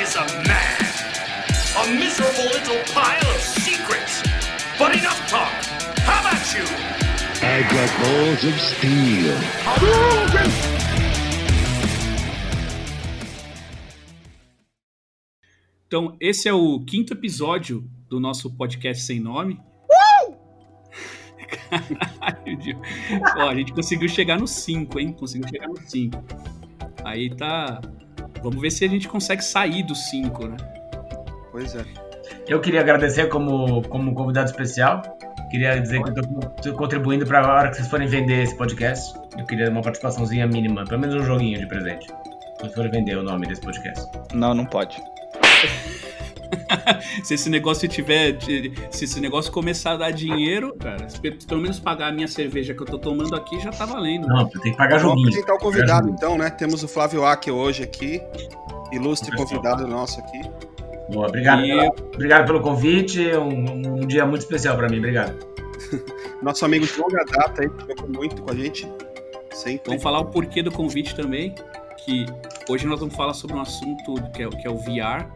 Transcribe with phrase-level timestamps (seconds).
[0.00, 0.78] is a man?
[1.82, 4.22] A miserable little pile of secrets.
[4.78, 5.52] But enough talk.
[6.06, 6.64] How about you?
[7.42, 9.34] I've got balls of steel.
[15.86, 19.60] Então, esse é o quinto episódio do nosso podcast sem nome.
[21.70, 22.80] Caralho.
[23.36, 25.12] Ó, a gente conseguiu chegar no 5, hein?
[25.12, 26.24] Conseguiu chegar no 5.
[27.04, 27.80] Aí tá.
[28.42, 30.56] Vamos ver se a gente consegue sair do 5, né?
[31.50, 31.84] Pois é.
[32.46, 35.02] Eu queria agradecer como, como convidado especial.
[35.50, 36.14] Queria dizer que eu
[36.62, 39.18] tô contribuindo para a hora que vocês forem vender esse podcast.
[39.38, 42.06] Eu queria uma participaçãozinha mínima, pelo menos um joguinho de presente.
[42.58, 44.06] Quando forem vender o nome desse podcast.
[44.34, 45.00] Não, não pode.
[47.24, 48.38] se esse negócio tiver.
[48.90, 51.06] Se esse negócio começar a dar dinheiro, cara,
[51.46, 54.26] pelo menos pagar a minha cerveja que eu tô tomando aqui já tá valendo.
[54.26, 55.28] Não, tem que pagar Vamos joguinho.
[55.28, 56.50] apresentar o convidado então, né?
[56.50, 58.20] Temos o Flávio Aque hoje aqui.
[58.92, 60.40] Ilustre convidado nosso aqui.
[61.12, 63.20] Boa, obrigado, E- pela- obrigado pelo convite.
[63.36, 64.98] Um, um dia muito especial para mim.
[64.98, 65.34] Obrigado.
[66.42, 68.86] Nosso amigo de longa data aí, que jogou muito com a gente.
[69.52, 69.82] Sempre.
[69.86, 71.54] Vamos falar o porquê do convite também.
[72.04, 72.26] Que
[72.68, 75.26] hoje nós vamos falar sobre um assunto que é, que é o VR.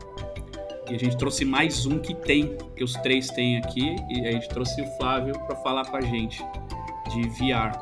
[0.91, 3.97] E a gente trouxe mais um que tem, que os três têm aqui.
[4.11, 6.43] E a gente trouxe o Flávio para falar com a gente
[7.11, 7.79] de VR.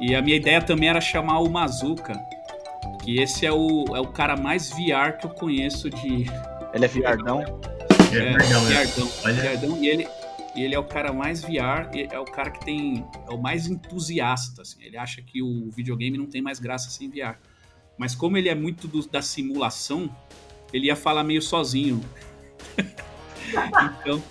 [0.00, 2.14] E a minha ideia também era chamar o Mazuca,
[3.02, 6.26] que esse é o, é o cara mais VR que eu conheço de,
[6.72, 7.42] Ele é viardão.
[8.12, 8.36] É, É.
[9.24, 9.34] Olha.
[9.42, 10.08] Viardão, e ele,
[10.56, 13.04] e ele é o cara mais VR, e é o cara que tem.
[13.28, 14.62] É o mais entusiasta.
[14.62, 14.82] Assim.
[14.82, 17.36] Ele acha que o videogame não tem mais graça sem VR.
[17.98, 20.10] Mas como ele é muito do- da simulação,
[20.72, 22.00] ele ia falar meio sozinho.
[24.02, 24.22] então,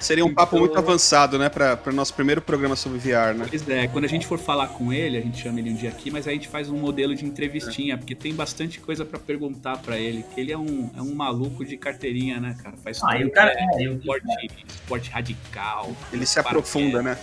[0.00, 1.48] Seria um papo Então- muito avançado, né?
[1.48, 3.46] Para o nosso primeiro programa sobre VR, né?
[3.48, 5.88] pois é, quando a gente for falar com ele, a gente chama ele um dia
[5.90, 9.18] aqui, mas aí a gente faz um modelo de entrevistinha, porque tem bastante coisa pra
[9.18, 10.24] perguntar pra ele.
[10.32, 12.76] Que ele é um, é um maluco de carteirinha, né, cara?
[12.76, 13.84] Faz Ah, e tudo, o cara é, é.
[13.92, 15.90] esporte, esporte radical.
[16.12, 17.18] Ele se aprofunda, né?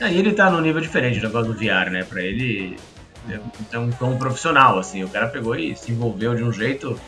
[0.00, 2.02] É, e ele tá num nível diferente do negócio do VR, né?
[2.02, 2.76] Pra ele
[3.78, 5.04] um tom profissional, assim.
[5.04, 6.98] O cara pegou e se envolveu de um jeito.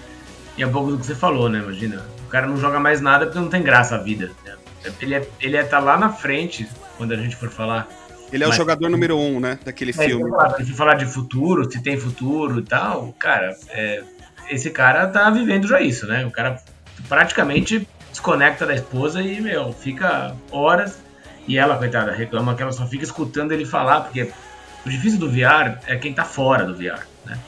[0.57, 1.59] E é um pouco do que você falou, né?
[1.61, 2.05] Imagina.
[2.27, 4.31] O cara não joga mais nada porque não tem graça a vida.
[4.45, 4.55] né?
[5.01, 7.89] Ele é, ele é tá lá na frente quando a gente for falar.
[8.33, 9.59] Ele é o Mas- jogador número um, né?
[9.65, 10.31] Daquele É, filme.
[10.65, 14.03] se falar de futuro, se tem futuro e tal, cara, é,
[14.49, 16.25] esse cara tá vivendo já isso, né?
[16.25, 16.61] O cara
[17.09, 20.99] praticamente desconecta da esposa e, meu, fica horas.
[21.49, 24.31] E ela, coitada, reclama que ela só fica escutando ele falar, porque
[24.85, 27.39] o difícil do VR é quem tá fora do VR, né?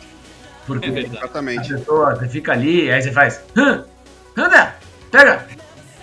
[0.66, 1.16] Porque É verdade.
[1.16, 1.74] a Exatamente.
[1.74, 3.42] pessoa, você fica ali, aí você faz.
[3.56, 3.84] Hã?
[4.36, 4.74] Anda!
[5.10, 5.46] Pega!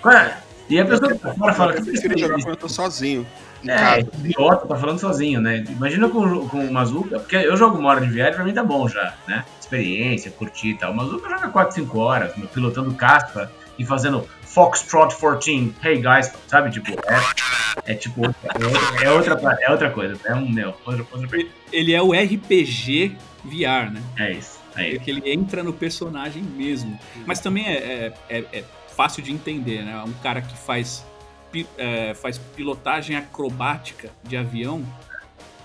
[0.05, 0.33] É?"
[0.69, 1.73] E a pessoa que tá fora fala.
[1.73, 3.25] Eu "Que prefiro jogar quando eu tô sozinho.
[3.67, 4.07] É, casa.
[4.23, 5.65] idiota, tá falando sozinho, né?
[5.67, 8.63] Imagina com, com o Mazuca, porque eu jogo uma hora de VR, pra mim tá
[8.63, 9.43] bom já, né?
[9.59, 10.93] Experiência, curtir e tal.
[10.93, 16.31] O Mazuca joga 4, 5 horas, meu, pilotando caspa e fazendo Foxtrot 14, hey guys,
[16.47, 16.71] sabe?
[16.71, 18.29] Tipo, é, é tipo, é
[18.65, 21.39] outra, é outra, é outra coisa, é um, meu, outra, outra,
[21.71, 23.15] Ele é o RPG
[23.45, 24.01] VR, né?
[24.17, 24.99] é isso, é É isso.
[25.01, 26.99] que ele entra no personagem mesmo.
[27.27, 28.63] Mas também é, é, é- é
[28.95, 30.03] fácil de entender, né?
[30.05, 31.05] Um cara que faz,
[31.51, 34.83] pi- é, faz pilotagem acrobática de avião.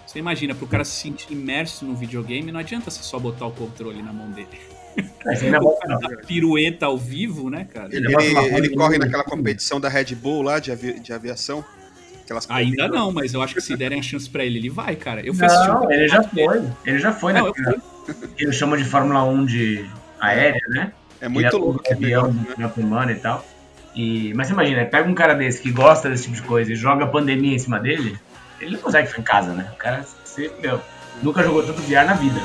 [0.06, 3.50] Você imagina, pro cara se sentir imerso no videogame, não adianta você só botar o
[3.50, 4.60] controle na mão dele.
[5.26, 7.88] É, você pirueta ao vivo, né, cara?
[7.90, 11.64] Ele Ele, ele corre naquela competição da Red Bull lá de, avi- de aviação.
[12.22, 14.94] Aquelas Ainda não, mas eu acho que se derem a chance pra ele, ele vai,
[14.96, 15.20] cara.
[15.22, 16.46] Eu Não, um ele já dele.
[16.46, 18.14] foi, ele já foi Não, eu naquela, fui.
[18.36, 19.84] que eles chamam de Fórmula 1 de
[20.20, 20.92] aérea, né?
[21.20, 22.44] É muito Ele louco esse avião né?
[22.58, 23.44] na semana e tal.
[23.94, 26.76] E, mas você imagina, pega um cara desse que gosta desse tipo de coisa e
[26.76, 28.18] joga a pandemia em cima dele,
[28.60, 29.70] ele não consegue ficar em casa, né?
[29.72, 30.80] O cara se, meu,
[31.22, 32.40] nunca jogou tanto VR na vida.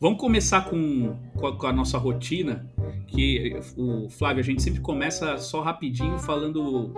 [0.00, 2.64] Vamos começar com, com, a, com a nossa rotina,
[3.08, 6.94] que o Flávio, a gente sempre começa só rapidinho falando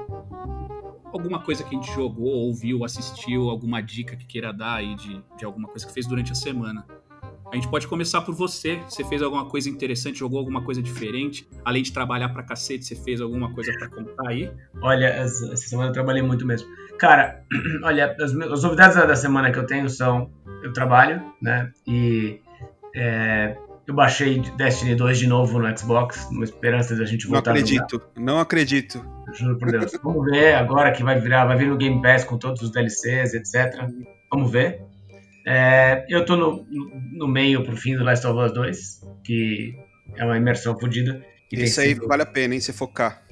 [1.11, 5.19] alguma coisa que a gente jogou, ouviu, assistiu, alguma dica que queira dar aí de,
[5.39, 6.85] de alguma coisa que fez durante a semana.
[7.51, 8.77] A gente pode começar por você.
[8.89, 11.49] Você fez alguma coisa interessante, jogou alguma coisa diferente?
[11.65, 14.53] Além de trabalhar pra cacete, você fez alguma coisa pra contar aí?
[14.81, 16.69] Olha, essa semana eu trabalhei muito mesmo.
[16.97, 17.43] Cara,
[17.83, 20.31] olha, as, as novidades da da semana que eu tenho são:
[20.63, 21.73] eu trabalho, né?
[21.89, 22.41] E
[22.95, 23.57] é,
[23.87, 27.53] eu baixei Destiny 2 de novo no Xbox, numa esperança de a gente Não voltar
[27.53, 27.65] a jogar.
[27.85, 29.05] acredito, não acredito.
[29.35, 29.93] Juro por Deus.
[30.03, 33.35] Vamos ver agora que vai virar, vai vir no Game Pass com todos os DLCs,
[33.35, 33.89] etc.
[34.31, 34.83] Vamos ver.
[35.47, 36.67] É, eu tô no,
[37.13, 39.75] no meio pro fim do Last of Us 2, que
[40.17, 41.25] é uma imersão fodida.
[41.51, 43.23] Esse aí sido- vale a pena, hein, se focar.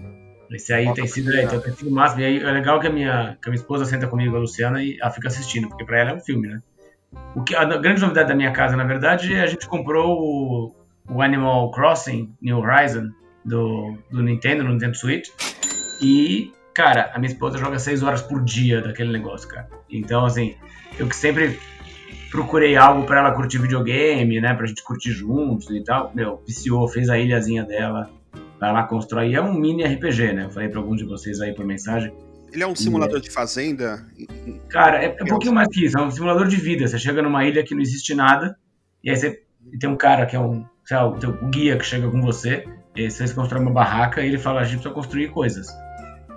[0.51, 2.23] Esse aí tem sido, é, então, tem sido máximo.
[2.23, 4.83] E aí é legal que a minha, que a minha esposa senta comigo, a Luciana,
[4.83, 6.61] e ela fica assistindo, porque pra ela é um filme, né?
[7.35, 10.75] O que, a grande novidade da minha casa, na verdade, é a gente comprou o,
[11.09, 13.11] o Animal Crossing New Horizon
[13.45, 15.29] do, do Nintendo, no Nintendo Switch.
[16.01, 19.69] E, cara, a minha esposa joga 6 horas por dia daquele negócio, cara.
[19.91, 20.55] Então, assim,
[20.99, 21.59] eu que sempre
[22.31, 24.55] procurei algo pra ela curtir videogame, né?
[24.55, 26.13] Pra gente curtir juntos e tal.
[26.15, 28.11] Meu, viciou, fez a ilhazinha dela.
[28.61, 29.35] Vai lá constrói.
[29.35, 30.45] É um mini RPG, né?
[30.45, 32.13] Eu falei pra alguns de vocês aí por mensagem.
[32.53, 34.07] Ele é um simulador de fazenda.
[34.69, 35.99] Cara, é, é um pouquinho mais que isso.
[35.99, 36.87] É um simulador de vida.
[36.87, 38.57] Você chega numa ilha que não existe nada.
[39.03, 39.43] E aí você
[39.73, 42.21] e tem um cara que é um, sei lá, o teu guia que chega com
[42.21, 42.65] você.
[42.97, 45.69] E aí vocês constroem uma barraca e ele fala: a gente precisa construir coisas.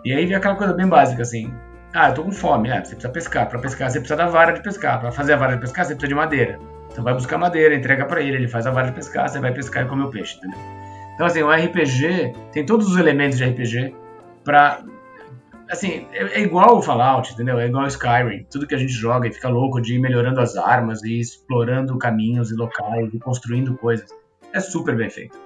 [0.03, 1.53] E aí vem aquela coisa bem básica assim.
[1.93, 2.71] Ah, eu tô com fome.
[2.71, 3.49] Ah, você precisa pescar.
[3.49, 4.99] Pra pescar, você precisa da vara de pescar.
[4.99, 6.59] Pra fazer a vara de pescar, você precisa de madeira.
[6.91, 9.53] Então vai buscar madeira, entrega pra ele, ele faz a vara de pescar, você vai
[9.53, 10.59] pescar e comer o peixe, entendeu?
[11.15, 13.95] Então, assim, o RPG tem todos os elementos de RPG
[14.43, 14.83] pra.
[15.71, 17.57] Assim, é, é igual o Fallout, entendeu?
[17.57, 18.45] É igual o Skyrim.
[18.51, 21.97] Tudo que a gente joga e fica louco de ir melhorando as armas e explorando
[21.97, 24.09] caminhos e locais e construindo coisas.
[24.51, 25.39] É super bem feito.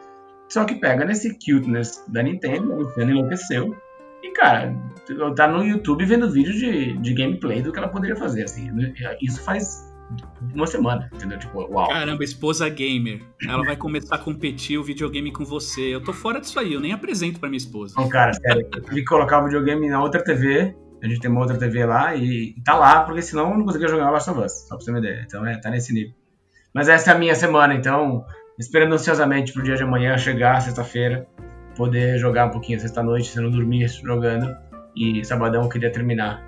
[0.49, 3.75] Só que pega nesse cuteness da Nintendo, a Luciana enlouqueceu.
[4.23, 4.75] E, cara,
[5.35, 8.71] tá no YouTube vendo vídeo de, de gameplay do que ela poderia fazer, assim.
[9.21, 9.94] Isso faz
[10.53, 11.39] uma semana, entendeu?
[11.39, 11.89] Tipo, uau.
[11.89, 13.21] Caramba, esposa gamer.
[13.47, 15.81] Ela vai começar a competir o videogame com você.
[15.93, 17.95] Eu tô fora disso aí, eu nem apresento pra minha esposa.
[17.97, 18.67] Não, cara, sério.
[18.73, 20.75] Eu tive que colocar o videogame na outra TV.
[21.03, 23.87] A gente tem uma outra TV lá e tá lá, porque senão eu não conseguia
[23.87, 25.23] jogar Last of Us, só pra você me ideia.
[25.25, 26.13] Então é, tá nesse nível.
[26.73, 28.25] Mas essa é a minha semana, então,
[28.59, 31.27] esperando ansiosamente pro dia de amanhã chegar, sexta-feira,
[31.75, 34.55] poder jogar um pouquinho sexta-noite, se não dormir jogando.
[34.95, 36.43] E sabadão eu queria terminar.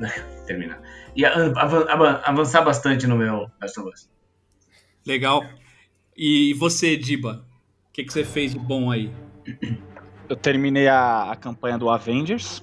[0.46, 0.80] terminar.
[1.14, 4.08] E avan- avan- avançar bastante no meu Last of Us.
[5.06, 5.44] Legal.
[6.16, 7.44] E você, Diba?
[7.88, 9.10] O que, que você fez de bom aí?
[10.28, 12.62] Eu terminei a, a campanha do Avengers.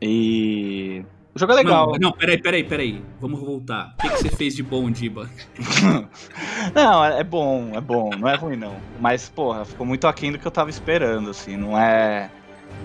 [0.00, 1.04] E.
[1.34, 1.92] O jogo é legal.
[1.92, 3.04] Não, não, peraí, peraí, peraí.
[3.20, 3.94] Vamos voltar.
[3.98, 5.28] O que, que você fez de bom, Diba?
[6.74, 8.76] Não, é é bom, é bom, não é ruim não.
[9.00, 12.30] Mas, porra, ficou muito aquém do que eu tava esperando, assim, não é.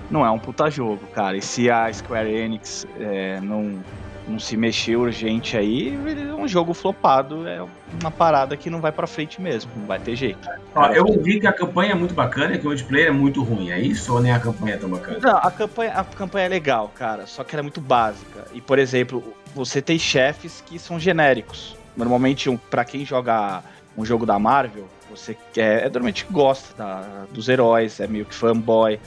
[0.10, 1.38] Não é um puta jogo, cara.
[1.38, 3.80] E se a Square Enix é, não,
[4.28, 5.98] não se mexer urgente aí,
[6.30, 7.62] é um jogo flopado, é
[8.00, 10.48] uma parada que não vai pra frente mesmo, não vai ter jeito.
[10.76, 13.42] Ó, eu ouvi que a campanha é muito bacana e que o multiplayer é muito
[13.44, 13.72] ruim.
[13.72, 15.20] É isso ou nem a campanha é tão bacana?
[15.22, 18.46] Não, a campanha, a campanha é legal, cara, só que ela é muito básica.
[18.54, 19.24] E, por exemplo,
[19.56, 21.76] você tem chefes que são genéricos.
[21.96, 23.64] Normalmente, um, para quem joga
[23.98, 28.34] um jogo da Marvel, você quer, é, normalmente gosta da- dos heróis, é meio que
[28.34, 29.00] fanboy.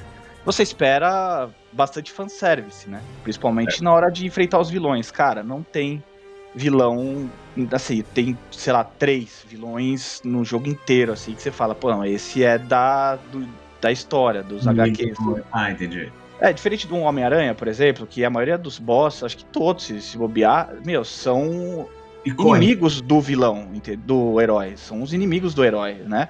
[0.47, 3.03] Você espera bastante fanservice, né?
[3.25, 5.11] Principalmente na hora de enfrentar os vilões.
[5.11, 6.03] Cara, não tem
[6.55, 7.29] vilão.
[7.73, 12.05] Assim, tem, sei lá, três vilões no jogo inteiro, assim, que você fala, pô, não,
[12.05, 13.49] esse é da, do-
[13.81, 15.19] da história, dos HQs.
[15.53, 16.13] Ah, entendi.
[16.41, 19.85] É, diferente de um Homem-Aranha, por exemplo, que a maioria dos boss, acho que todos,
[19.85, 21.89] se, se bobear, meu, são
[22.25, 22.57] Icônico.
[22.57, 24.77] inimigos do vilão, do herói.
[24.77, 26.29] São os inimigos do herói, né?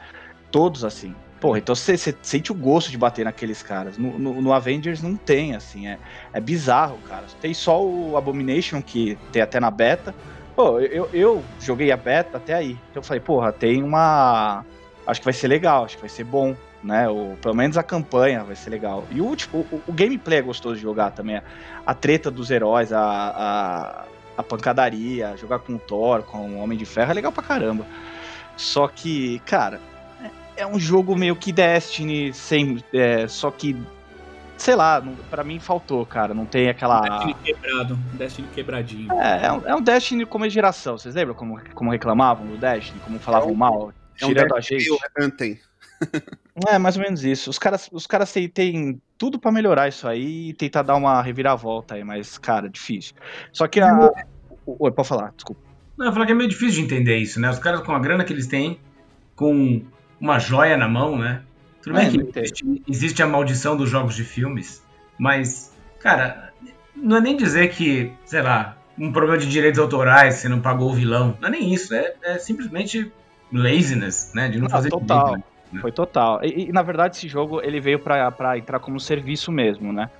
[0.50, 1.14] Todos assim.
[1.40, 3.98] Porra, então você sente o gosto de bater naqueles caras.
[3.98, 5.98] No, no- no Avengers não tem, assim, é,
[6.32, 7.24] é bizarro, cara.
[7.40, 10.14] Tem só o Abomination, que tem até na beta.
[10.54, 12.70] Pô, eu, eu joguei a beta até aí.
[12.90, 14.64] Então eu falei, porra, tem uma.
[15.06, 17.06] Acho que vai ser legal, acho que vai ser bom, né?
[17.08, 19.04] O, pelo menos a campanha vai ser legal.
[19.10, 21.40] E o, tipo, o, o gameplay é gostoso de jogar também.
[21.84, 24.04] A treta dos heróis, a, a,
[24.38, 27.86] a pancadaria, jogar com o Thor, com o Homem de Ferro é legal pra caramba.
[28.56, 29.78] Só que, cara,
[30.56, 33.76] é, um jogo meio que Destiny, sem, é, só que,
[34.56, 36.32] sei lá, pra mim faltou, cara.
[36.34, 37.00] Não tem aquela.
[37.00, 37.96] Destiny quebrado.
[38.14, 39.12] Destiny quebradinho.
[39.12, 40.96] É, é um, é um Destiny como geração.
[40.98, 43.00] Vocês lembram como, como reclamavam do Destiny?
[43.00, 43.92] Como falavam É um- mal?
[44.20, 45.60] É um Tirando a Destiny gente.
[46.68, 47.50] É, mais ou menos isso.
[47.50, 51.20] Os caras, os caras têm, têm tudo pra melhorar isso aí e tentar dar uma
[51.22, 53.14] reviravolta aí, mas, cara, difícil.
[53.52, 54.10] Só que a.
[54.66, 55.60] Oi, pode falar, desculpa.
[55.96, 57.48] Não, eu falar que é meio difícil de entender isso, né?
[57.50, 58.78] Os caras com a grana que eles têm,
[59.34, 59.82] com
[60.20, 61.42] uma joia na mão, né?
[61.82, 62.44] Tudo É, bem que não entendo.
[62.44, 64.82] existe, existe a maldição dos jogos de filmes,
[65.18, 66.52] mas, cara,
[66.94, 70.90] não é nem dizer que, sei lá, um problema de direitos autorais, você não pagou
[70.90, 71.36] o vilão.
[71.40, 73.12] Não é nem isso, é, é simplesmente
[73.52, 74.48] laziness, né?
[74.48, 75.24] De não Ah, fazer total.
[75.26, 75.80] direito, né?
[75.80, 76.40] Foi total.
[76.42, 80.10] E, e, na verdade, esse jogo ele veio pra, pra entrar como serviço mesmo, né?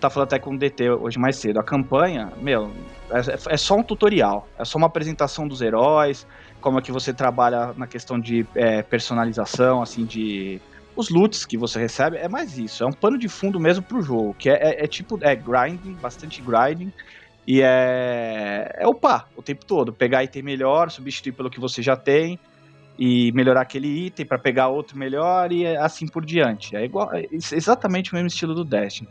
[0.00, 1.60] Tá falando até com o DT hoje mais cedo.
[1.60, 2.72] A campanha, meu,
[3.10, 4.48] é, é só um tutorial.
[4.58, 6.26] É só uma apresentação dos heróis,
[6.64, 10.60] como é que você trabalha na questão de é, personalização, assim, de.
[10.96, 12.82] Os loots que você recebe, é mais isso.
[12.84, 14.34] É um pano de fundo mesmo pro jogo.
[14.34, 16.92] Que é, é- é tipo, é grinding, bastante grinding.
[17.46, 19.92] E é, é upar o tempo todo.
[19.92, 22.38] Pegar item melhor, substituir pelo que você já tem.
[22.98, 26.76] e melhorar aquele item pra pegar outro melhor e assim por diante.
[26.76, 29.10] É igual, é exatamente o mesmo estilo do Destiny.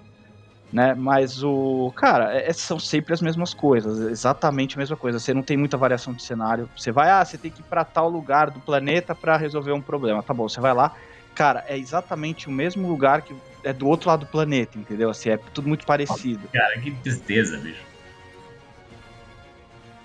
[0.74, 0.96] Né?
[0.96, 1.94] Mas o.
[1.96, 5.20] Cara, é- são sempre as mesmas coisas, exatamente a mesma coisa.
[5.20, 6.68] Você não tem muita variação de cenário.
[6.75, 9.82] Você vai, ah, você tem que ir pra tal lugar do planeta pra resolver um
[9.82, 10.24] problema.
[10.24, 10.92] Tá bom, você vai lá.
[11.36, 15.12] Cara, é exatamente o mesmo lugar que é do outro lado do planeta, entendeu?
[15.12, 16.50] Assim, é tudo muito parecido.
[16.51, 17.82] Cara, que tristeza, bicho.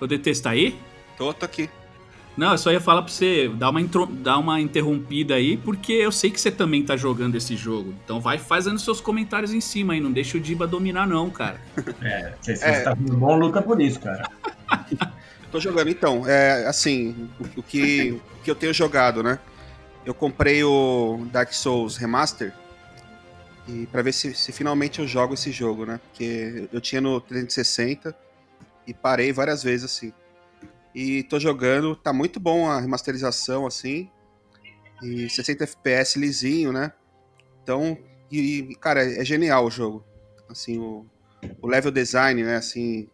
[0.07, 0.79] DT tá aí?
[1.17, 1.67] Tô, tô aqui.
[2.39, 5.91] Não, eu só ia falar pra você dar uma, intro- dar uma interrompida aí, porque
[5.91, 7.93] eu sei que você também tá jogando esse jogo.
[8.05, 11.59] Então vai fazendo seus comentários em cima aí, não deixa o Diba dominar não, cara.
[12.01, 12.79] É, você É.
[12.79, 14.23] tá muito bom, luta por isso, cara.
[15.51, 19.37] Tô jogando, então, é, assim, o, o que, o que eu tenho jogado, né?
[20.05, 22.53] Eu comprei o Dark Souls Remaster
[23.67, 25.99] e para ver se, se finalmente eu jogo esse jogo, né?
[26.09, 28.15] Porque eu tinha no 360
[28.87, 30.13] e parei várias vezes, assim.
[30.93, 34.09] E tô jogando, tá muito bom a remasterização, assim,
[35.01, 36.91] e 60 FPS lisinho, né?
[37.61, 37.97] Então,
[38.31, 40.03] e, e, cara, é genial o jogo.
[40.49, 41.05] Assim, o,
[41.61, 42.55] o level design, né?
[42.55, 43.07] Assim,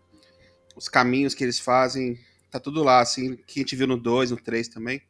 [0.75, 2.17] os caminhos que eles fazem,
[2.50, 5.01] tá tudo lá, assim, que a gente viu no 2, no 3 também.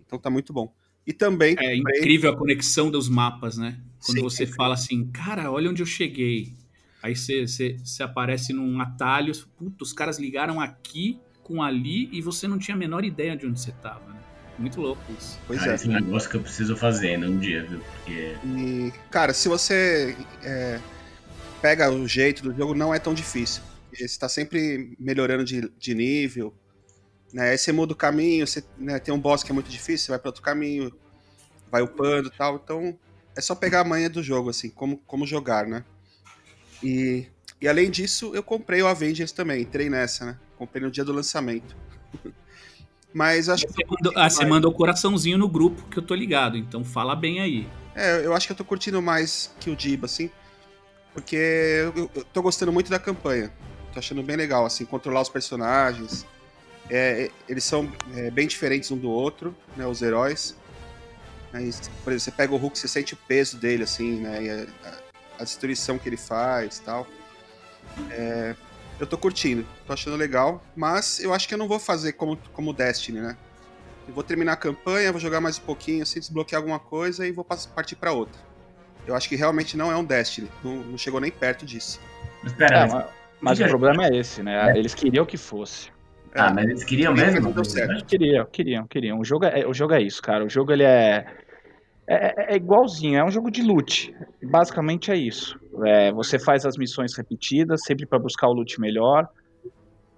[0.00, 0.72] Então tá muito bom.
[1.06, 3.80] E também É incrível a conexão dos mapas, né?
[4.04, 6.54] Quando Sim, você é fala assim, cara, olha onde eu cheguei.
[7.02, 12.20] Aí você, você, você aparece num atalho, puta, os caras ligaram aqui com ali e
[12.20, 14.20] você não tinha a menor ideia de onde você tava, né?
[14.58, 15.38] Muito louco isso.
[15.46, 15.74] Pois Cara, é.
[15.74, 17.80] esse negócio que eu preciso fazer ainda um dia, viu?
[17.80, 18.36] Porque.
[18.44, 20.78] E, cara, se você é,
[21.60, 23.62] pega o jeito do jogo, não é tão difícil.
[23.92, 26.54] Você está sempre melhorando de, de nível.
[27.32, 27.50] Né?
[27.50, 30.12] Aí você muda o caminho, você né, tem um boss que é muito difícil, você
[30.12, 30.92] vai para outro caminho,
[31.70, 32.60] vai upando e tal.
[32.62, 32.98] Então
[33.34, 35.84] é só pegar a manha do jogo, assim, como, como jogar, né?
[36.82, 37.26] E,
[37.60, 40.38] e além disso, eu comprei o Avengers também, entrei nessa, né?
[40.62, 41.74] Comprei no dia do lançamento.
[43.12, 46.56] Mas acho que Você mandou, ah, você mandou coraçãozinho no grupo que eu tô ligado,
[46.56, 47.68] então fala bem aí.
[47.96, 50.30] É, eu acho que eu tô curtindo mais que o Diba, assim.
[51.12, 51.34] Porque
[51.96, 53.52] eu, eu tô gostando muito da campanha.
[53.92, 56.24] Tô achando bem legal, assim, controlar os personagens.
[56.88, 59.84] É, é, eles são é, bem diferentes um do outro, né?
[59.84, 60.56] Os heróis.
[61.52, 64.68] Mas, por exemplo, você pega o Hulk, você sente o peso dele, assim, né?
[64.84, 65.02] A, a-
[65.40, 67.04] a destruição que ele faz e tal.
[68.10, 68.54] É,
[69.00, 70.64] eu tô curtindo, tô achando legal.
[70.76, 73.36] Mas eu acho que eu não vou fazer como, como o Destiny, né?
[74.06, 77.32] Eu vou terminar a campanha, vou jogar mais um pouquinho, assim, desbloquear alguma coisa e
[77.32, 78.40] vou partir pra outra.
[79.06, 80.48] Eu acho que realmente não é um Destiny.
[80.62, 82.00] Não, não chegou nem perto disso.
[82.42, 83.06] Mas pera, É, mas-
[83.40, 84.76] mas, o problema é esse, né?
[84.76, 85.90] Eles queriam que fosse.
[86.34, 87.40] Ah, mas eles queriam mesmo?
[87.40, 88.06] não deu certo.
[88.06, 89.18] Queriam, queriam, queriam.
[89.20, 90.44] O jogo é, o jogo é isso, cara.
[90.44, 91.26] O jogo ele é,
[92.14, 94.14] é, é igualzinho, é um jogo de loot.
[94.42, 95.58] Basicamente é isso.
[95.84, 99.28] É, você faz as missões repetidas, sempre pra buscar o loot melhor.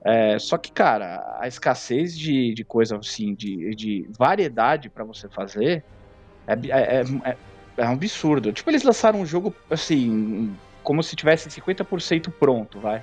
[0.04, 5.28] É, só que, cara, a escassez de, de coisa assim, de, de variedade pra você
[5.28, 5.82] fazer
[6.46, 7.36] é, é, é, é-
[7.76, 8.52] é um absurdo.
[8.52, 13.02] Tipo, eles lançaram um jogo assim, como se tivesse 50% pronto, vai.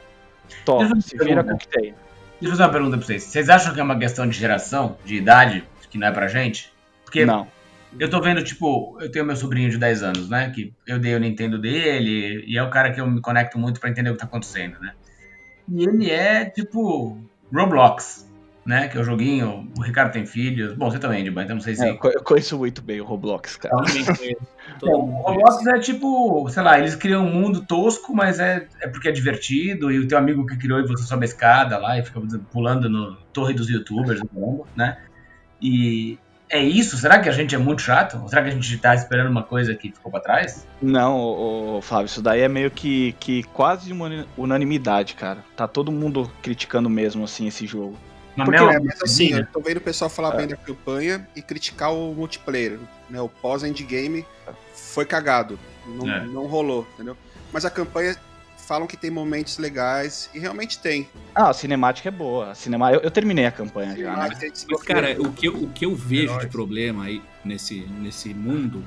[0.65, 1.81] Top, se vira com o que tem.
[1.83, 1.95] Deixa
[2.41, 3.23] eu fazer uma pergunta pra vocês.
[3.23, 6.71] Vocês acham que é uma questão de geração, de idade, que não é pra gente?
[7.03, 7.47] Porque Não.
[7.99, 10.49] Eu tô vendo, tipo, eu tenho meu sobrinho de 10 anos, né?
[10.49, 13.79] Que eu dei o Nintendo dele, e é o cara que eu me conecto muito
[13.79, 14.93] pra entender o que tá acontecendo, né?
[15.69, 17.17] E ele é, tipo,
[17.53, 18.27] Roblox,
[18.65, 18.87] né?
[18.87, 20.73] Que é o joguinho, o Ricardo tem filhos.
[20.75, 21.85] Bom, você também, Diba, então não sei se.
[21.85, 23.75] É, eu co- eu conheço muito bem o Roblox, cara.
[24.81, 28.87] Bom, o Roblox é tipo, sei lá, eles criam um mundo tosco, mas é, é
[28.87, 31.97] porque é divertido, e o teu amigo que criou e você sobe a escada lá
[31.97, 32.19] e fica
[32.51, 34.21] pulando no torre dos youtubers,
[34.75, 34.97] né?
[35.61, 36.17] E
[36.51, 36.97] é isso?
[36.97, 38.19] Será que a gente é muito chato?
[38.21, 40.67] Ou será que a gente tá esperando uma coisa que ficou pra trás?
[40.81, 45.39] Não, ô, ô, Flávio, isso daí é meio que, que quase uma unanimidade, cara.
[45.55, 47.97] Tá todo mundo criticando mesmo, assim, esse jogo.
[48.35, 51.41] Uma Porque- É, mas assim, eu tô vendo o pessoal falar bem da campanha e
[51.41, 52.79] criticar o multiplayer.
[53.09, 53.19] Né?
[53.19, 54.25] O pós-endgame
[54.73, 55.59] foi cagado.
[55.85, 56.23] Não, É.
[56.25, 57.17] não rolou, entendeu?
[57.51, 58.15] Mas a campanha
[58.71, 61.05] falam que tem momentos legais e realmente tem.
[61.35, 62.51] Ah, a cinemática é boa.
[62.51, 62.89] A cinema...
[62.93, 64.27] eu, eu terminei a campanha já, né?
[64.29, 67.81] Mas tem Mas, cara, o que, eu, o que eu vejo de problema aí nesse,
[67.99, 68.81] nesse mundo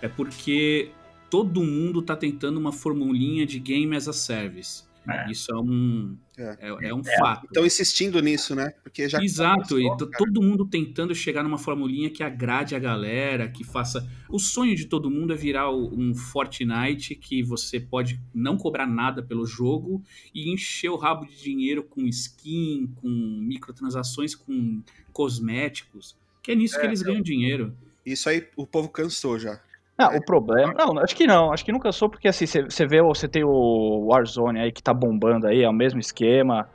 [0.00, 0.90] é porque
[1.28, 4.84] todo mundo tá tentando uma formulinha de game as a service.
[5.08, 5.30] É.
[5.30, 6.56] Isso é um, É.
[6.60, 7.46] é, é um fato.
[7.46, 8.70] Estão insistindo nisso, né?
[8.82, 10.10] Porque já Exato, e cara.
[10.18, 14.08] todo mundo tentando chegar numa formulinha que agrade a galera, que faça.
[14.28, 19.22] O sonho de todo mundo é virar um Fortnite que você pode não cobrar nada
[19.22, 20.02] pelo jogo
[20.34, 26.16] e encher o rabo de dinheiro com skin, com microtransações, com cosméticos.
[26.42, 27.74] Que é nisso que eles ganham dinheiro.
[28.04, 29.60] Isso aí o povo cansou já.
[30.00, 30.72] Ah, o problema.
[30.72, 31.52] Não, acho que não.
[31.52, 34.94] Acho que nunca sou, porque assim, você vê, você tem o Warzone aí que tá
[34.94, 36.68] bombando aí, é o mesmo esquema.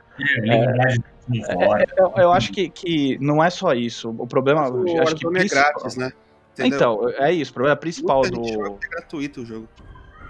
[0.44, 1.00] É, Legends
[1.52, 1.82] fora.
[1.82, 4.10] É, eu, eu acho que, que não é só isso.
[4.18, 4.68] O problema.
[4.70, 6.12] O acho que é principal- grátis, né?
[6.52, 6.76] Entendeu?
[6.78, 7.50] Então, é isso.
[7.50, 8.78] O problema principal Muita gente do.
[8.82, 9.68] é gratuito o jogo.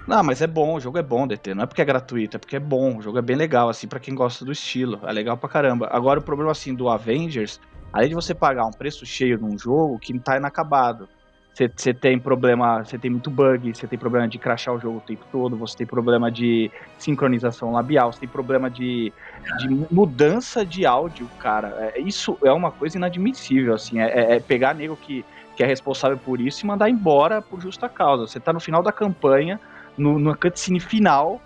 [0.07, 1.55] Não, mas é bom, o jogo é bom, DT.
[1.55, 2.97] Não é porque é gratuito, é porque é bom.
[2.97, 5.01] O jogo é bem legal, assim, pra quem gosta do estilo.
[5.05, 5.89] É legal pra caramba.
[5.91, 7.59] Agora, o problema, assim, do Avengers,
[7.93, 11.09] além de você pagar um preço cheio num jogo que tá inacabado.
[11.57, 15.01] Você- tem problema, você tem muito bug, você tem problema de crashar o jogo o
[15.01, 19.11] tempo todo, você tem problema de sincronização labial, você tem problema de,
[19.59, 21.75] de mudança de áudio, cara.
[21.95, 23.99] É, isso é uma coisa inadmissível, assim.
[23.99, 25.25] É, é- é pegar nego que,
[25.57, 28.27] que é responsável por isso e mandar embora por justa causa.
[28.27, 29.59] Você tá no final da campanha,
[29.97, 31.41] no, na cutscene final,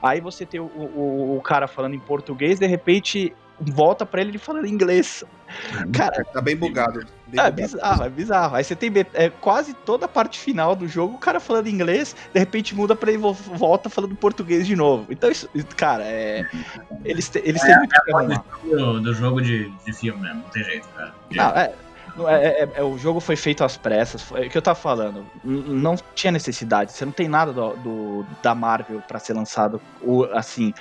[0.00, 4.36] aí você tem o, o, o cara falando em português, de repente volta pra ele
[4.38, 5.24] falando em inglês.
[5.92, 7.00] Cara, Tá bem bugado.
[7.26, 7.52] bem é bugado.
[7.62, 8.56] bizarro, é bizarro.
[8.56, 12.14] Aí você tem é, quase toda a parte final do jogo, o cara falando inglês,
[12.34, 15.06] de repente muda pra ele vo- volta falando português de novo.
[15.10, 16.44] Então isso, cara, é.
[17.04, 18.44] Eles, te- eles têm muito que arrumar.
[18.64, 21.14] Do, do jogo de, de filme mesmo, não tem jeito, cara.
[21.30, 21.72] Não, é,
[22.44, 24.78] é- é- é- o jogo foi feito às pressas, foi é o que eu tava
[24.78, 25.24] falando.
[25.44, 30.24] Não tinha necessidade, você não tem nada do, do- da Marvel pra ser lançado o-
[30.32, 30.72] assim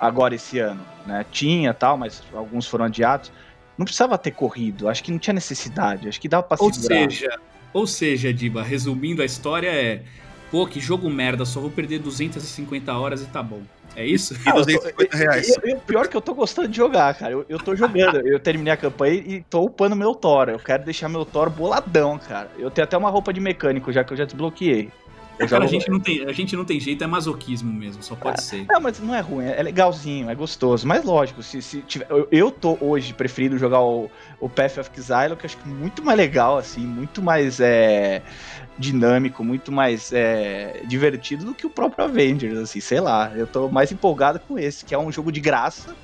[0.00, 1.24] agora esse ano, né?
[1.30, 3.32] Tinha tal, mas alguns foram adiados.
[3.76, 7.10] Não precisava ter corrido, acho que não tinha necessidade, acho que dava pra Ou segurar.
[7.10, 7.38] seja,
[7.72, 10.02] ou seja, Diba, resumindo a história é.
[10.50, 13.60] Pô, que jogo merda, só vou perder 250 horas e tá bom.
[13.96, 14.34] É isso?
[14.34, 15.48] E 250 reais.
[15.48, 17.32] E- e o pior é que eu tô gostando de jogar, cara.
[17.32, 20.48] Eu, eu tô jogando, eu terminei a campanha e tô upando meu Thor.
[20.48, 22.48] Eu quero deixar meu Thor boladão, cara.
[22.56, 24.90] Eu tenho até uma roupa de mecânico já que eu já desbloqueei.
[25.48, 28.42] Cara, a gente, não tem, a gente não tem jeito, é masoquismo mesmo, só pode
[28.42, 28.66] ser.
[28.68, 30.86] Não, mas não é ruim, é legalzinho, é gostoso.
[30.86, 32.06] Mas lógico, se, se tiver.
[32.08, 34.08] Eu, eu tô hoje preferindo jogar o,
[34.40, 37.58] o Path of Exile, que eu acho que é muito mais legal, assim, muito mais
[37.58, 38.22] é,
[38.78, 43.32] dinâmico, muito mais é, divertido do que o próprio Avengers, assim, sei lá.
[43.34, 45.96] Eu tô mais empolgado com esse, que é um jogo de graça,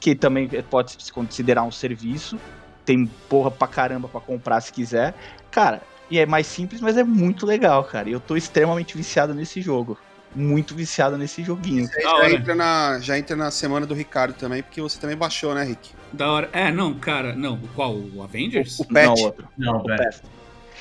[0.00, 2.36] que também pode se considerar um serviço.
[2.84, 5.14] Tem porra pra caramba pra comprar se quiser.
[5.52, 8.06] Cara, e é mais simples, mas é muito legal, cara.
[8.10, 9.96] E eu tô extremamente viciado nesse jogo.
[10.36, 11.88] Muito viciado nesse joguinho.
[11.90, 15.64] Já entra, na, já entra na semana do Ricardo também, porque você também baixou, né,
[15.64, 15.90] Rick?
[16.12, 16.50] Da hora.
[16.52, 17.58] É, não, cara, não.
[17.74, 17.96] Qual?
[17.96, 18.78] O Avengers?
[18.78, 19.06] O Pet.
[19.06, 19.48] Não, outro.
[19.56, 19.84] Não, O.
[19.84, 20.22] Path.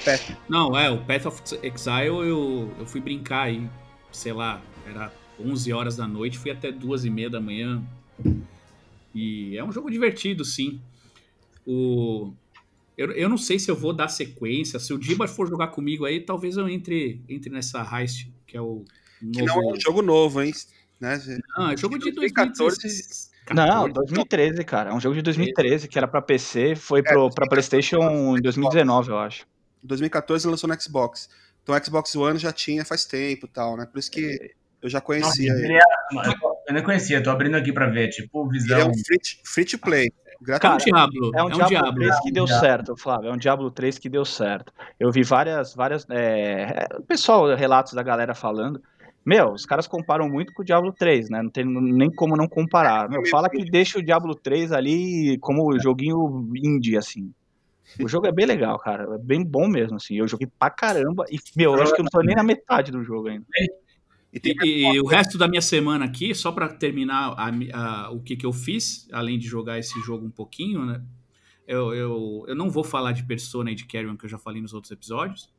[0.04, 0.38] Pet.
[0.50, 3.66] Não, é, o Path of Exile eu, eu fui brincar aí,
[4.12, 7.82] sei lá, era 11 horas da noite, fui até duas e meia da manhã.
[9.16, 10.82] E é um jogo divertido, sim.
[11.66, 12.34] O,
[12.98, 16.06] eu, eu não sei se eu vou dar sequência, se o Diba for jogar comigo
[16.06, 18.84] aí, talvez eu entre, entre nessa Heist, que é o
[19.20, 19.62] Que novo...
[19.62, 20.54] não é um jogo novo, hein?
[21.00, 21.20] Né?
[21.58, 22.82] Ah, é jogo de 2014.
[22.82, 23.32] 2014.
[23.54, 24.92] Não, 2013, cara.
[24.92, 29.10] É um jogo de 2013 que era pra PC, foi pro, pra PlayStation em 2019,
[29.10, 29.46] eu acho.
[29.84, 31.28] 2014 lançou no Xbox.
[31.64, 33.86] Então o Xbox One já tinha faz tempo e tal, né?
[33.86, 35.66] Por isso que eu já Nossa, conhecia ele.
[35.66, 35.82] ele é-
[36.68, 38.80] eu não conhecia, tô abrindo aqui pra ver, tipo, Ele visão.
[38.80, 40.12] é um free, to- free to play.
[40.48, 40.78] É um.
[40.78, 41.32] Diablo.
[41.36, 41.94] É um, Diablo, Diablo.
[41.94, 42.66] 3 que deu Diablo.
[42.66, 43.30] certo, Flávio.
[43.30, 44.74] É um Diablo 3 que deu certo.
[45.00, 46.06] Eu vi várias, várias.
[46.10, 46.88] É...
[47.08, 48.82] Pessoal, relatos da galera falando.
[49.24, 51.44] Meu, os caras comparam muito com o Diablo 3, né?
[51.44, 53.08] Não tem nem como não comparar.
[53.08, 57.32] Meu, fala que deixa o Diablo 3 ali como joguinho indie, assim.
[58.00, 59.04] O jogo é bem legal, cara.
[59.16, 60.16] É bem bom mesmo, assim.
[60.16, 61.26] Eu joguei pra caramba.
[61.30, 63.46] E, meu, eu acho que eu não tô nem na metade do jogo ainda.
[64.34, 68.12] E tem E, e o resto da minha semana aqui, só pra terminar a a-
[68.12, 71.04] o que, que eu fiz, além de jogar esse jogo um pouquinho, né?
[71.68, 74.62] Eu, eu, eu não vou falar de Persona e de Carrion, que eu já falei
[74.62, 75.50] nos outros episódios,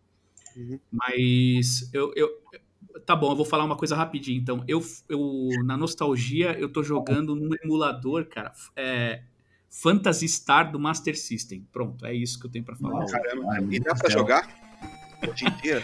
[0.56, 0.78] Uhum.
[0.90, 2.28] mas eu, eu.
[3.06, 4.38] Tá bom, eu vou falar uma coisa rapidinho.
[4.38, 8.52] Então, eu, eu na nostalgia, eu tô jogando num emulador, cara.
[8.76, 9.22] É,
[9.70, 11.66] Phantasy Star do Master System.
[11.72, 13.06] Pronto, é isso que eu tenho pra falar.
[13.06, 13.58] Caramba.
[13.70, 14.46] E dá pra jogar?
[15.26, 15.82] Hoje em dia?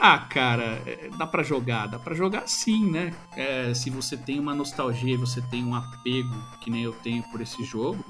[0.00, 3.12] Ah, cara, é, dá pra jogar, dá pra jogar sim, né?
[3.36, 7.22] É, se você tem uma nostalgia, e você tem um apego, que nem eu tenho
[7.24, 8.04] por esse jogo.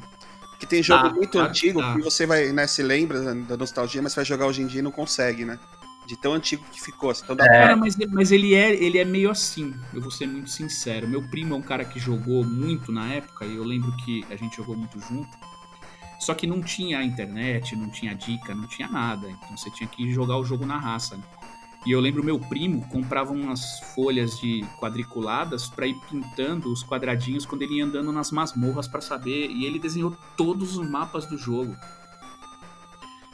[0.58, 1.94] Que tem jogo muito antigo tá.
[1.94, 4.82] que você vai, né, se lembra da nostalgia, mas vai jogar hoje em dia e
[4.82, 5.58] não consegue, né?
[6.06, 7.10] De tão antigo que ficou.
[7.10, 7.22] assim.
[7.24, 10.50] Então dá Cara, mas, mas ele, é, ele é meio assim, eu vou ser muito
[10.50, 11.08] sincero.
[11.08, 14.36] Meu primo é um cara que jogou muito na época, e eu lembro que a
[14.36, 15.30] gente jogou muito junto.
[16.20, 19.28] Só que não tinha internet, não tinha dica, não tinha nada.
[19.28, 21.16] Então você tinha que jogar o jogo na raça.
[21.16, 21.22] né?
[21.84, 27.44] E eu lembro meu primo comprava umas folhas de quadriculadas pra ir pintando os quadradinhos
[27.44, 29.50] quando ele ia andando nas masmorras pra saber.
[29.50, 31.76] E ele desenhou todos os mapas do jogo.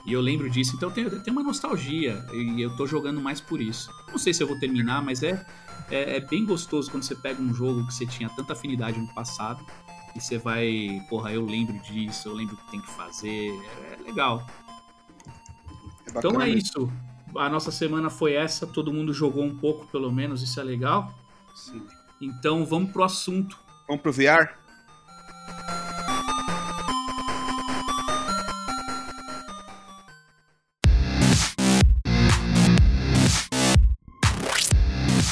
[0.07, 2.25] E eu lembro disso, então eu tenho, eu tenho uma nostalgia.
[2.33, 3.91] E eu tô jogando mais por isso.
[4.09, 5.45] Não sei se eu vou terminar, mas é,
[5.91, 9.09] é, é bem gostoso quando você pega um jogo que você tinha tanta afinidade no
[9.09, 9.63] passado.
[10.17, 13.51] E você vai, porra, eu lembro disso, eu lembro o que tem que fazer.
[13.93, 14.47] É legal.
[16.07, 16.91] É Então é isso
[17.37, 21.13] a nossa semana foi essa, todo mundo jogou um pouco, pelo menos, isso é legal.
[21.55, 21.83] Sim.
[22.21, 23.59] Então vamos pro assunto.
[23.87, 24.57] Vamos pro VR?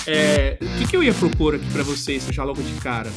[0.09, 3.11] É, o que, que eu ia propor aqui para vocês, já logo de cara?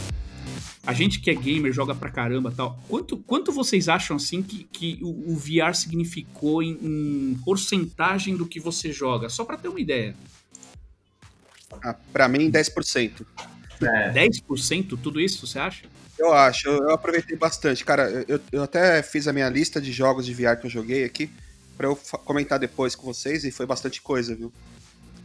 [0.90, 2.80] A gente que é gamer, joga pra caramba tal.
[2.90, 8.44] Quanto, quanto vocês acham assim que, que o, o VR significou em, em porcentagem do
[8.44, 9.30] que você joga?
[9.30, 10.16] Só pra ter uma ideia.
[11.84, 13.24] Ah, pra mim, 10%.
[13.84, 15.86] É, 10% tudo isso, você acha?
[16.18, 17.86] Eu acho, eu, eu aproveitei bastante.
[17.86, 21.04] Cara, eu, eu até fiz a minha lista de jogos de VR que eu joguei
[21.04, 21.30] aqui
[21.78, 24.52] pra eu comentar depois com vocês e foi bastante coisa, viu?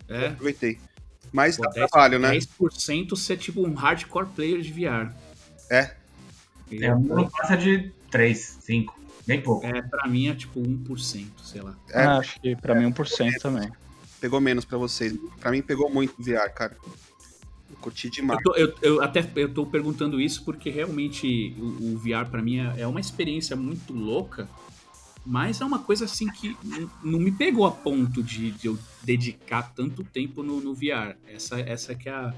[0.06, 0.26] Eu É.
[0.26, 0.78] aproveitei.
[1.32, 2.36] Mas Pô, dá 10, trabalho, né?
[2.36, 5.10] 10% você é tipo um hardcore player de VR.
[5.70, 5.94] É.
[6.72, 9.66] é, não passa de 3, 5, bem pouco.
[9.66, 11.76] É, pra mim é tipo 1%, sei lá.
[11.90, 12.04] É.
[12.04, 13.70] Ah, acho que pra mim 1% também.
[14.20, 15.14] Pegou menos pra vocês.
[15.40, 16.76] Pra mim pegou muito o VR, cara.
[17.70, 18.38] Eu curti demais.
[18.38, 22.40] Eu, tô, eu, eu até eu tô perguntando isso porque realmente o, o VR pra
[22.42, 24.48] mim é, é uma experiência muito louca,
[25.26, 26.56] mas é uma coisa assim que
[27.02, 31.16] não me pegou a ponto de, de eu dedicar tanto tempo no, no VR.
[31.26, 32.34] Essa, essa que é a,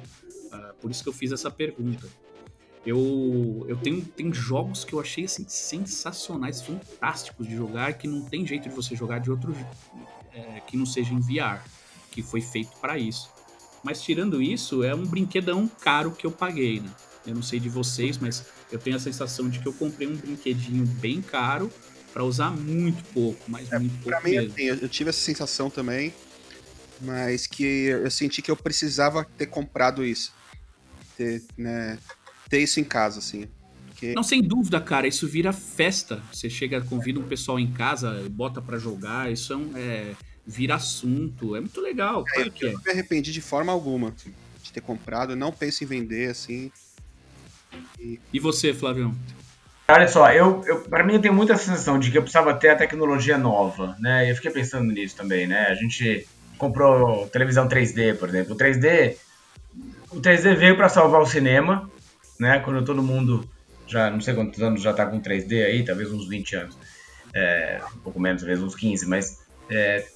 [0.52, 2.08] a- Por isso que eu fiz essa pergunta.
[2.86, 8.22] Eu, eu tenho, tenho jogos que eu achei assim, sensacionais, fantásticos de jogar, que não
[8.22, 9.52] tem jeito de você jogar de outro
[10.32, 11.60] é, que não seja em VR,
[12.12, 13.28] que foi feito pra isso.
[13.82, 16.88] Mas tirando isso, é um brinquedão caro que eu paguei, né?
[17.26, 20.14] Eu não sei de vocês, mas eu tenho a sensação de que eu comprei um
[20.16, 21.72] brinquedinho bem caro
[22.12, 24.52] pra usar muito pouco, mas muito É, Pra pouco mim, mesmo.
[24.52, 26.14] assim, eu, eu tive essa sensação também,
[27.00, 30.32] mas que eu senti que eu precisava ter comprado isso.
[31.16, 31.98] Ter, né,
[32.48, 33.46] ter isso em casa, assim.
[33.88, 36.22] Porque Não, sem dúvida, cara, isso vira festa.
[36.32, 40.12] Você chega, convida um pessoal em casa, bota pra jogar, isso é, um, é
[40.46, 42.68] vira assunto, é muito legal, claro que é.
[42.68, 44.14] eu não me arrependi de forma alguma
[44.62, 45.32] de ter comprado.
[45.32, 46.70] Eu não penso em vender, assim.
[48.32, 49.14] E você, Flavião?
[49.88, 52.70] Olha só, eu, eu, pra mim eu tenho muita sensação de que eu precisava ter
[52.70, 54.26] a tecnologia nova, né?
[54.26, 55.66] E eu fiquei pensando nisso também, né?
[55.68, 56.26] A gente
[56.58, 58.54] comprou televisão 3D, por exemplo.
[58.54, 59.16] O 3D,
[60.10, 61.88] o 3D veio para salvar o cinema,
[62.38, 62.60] né?
[62.60, 63.48] Quando todo mundo
[63.86, 66.78] já, não sei quantos anos já tá com 3D aí, talvez uns 20 anos.
[67.34, 70.06] É, um pouco menos, talvez uns 15, mas é,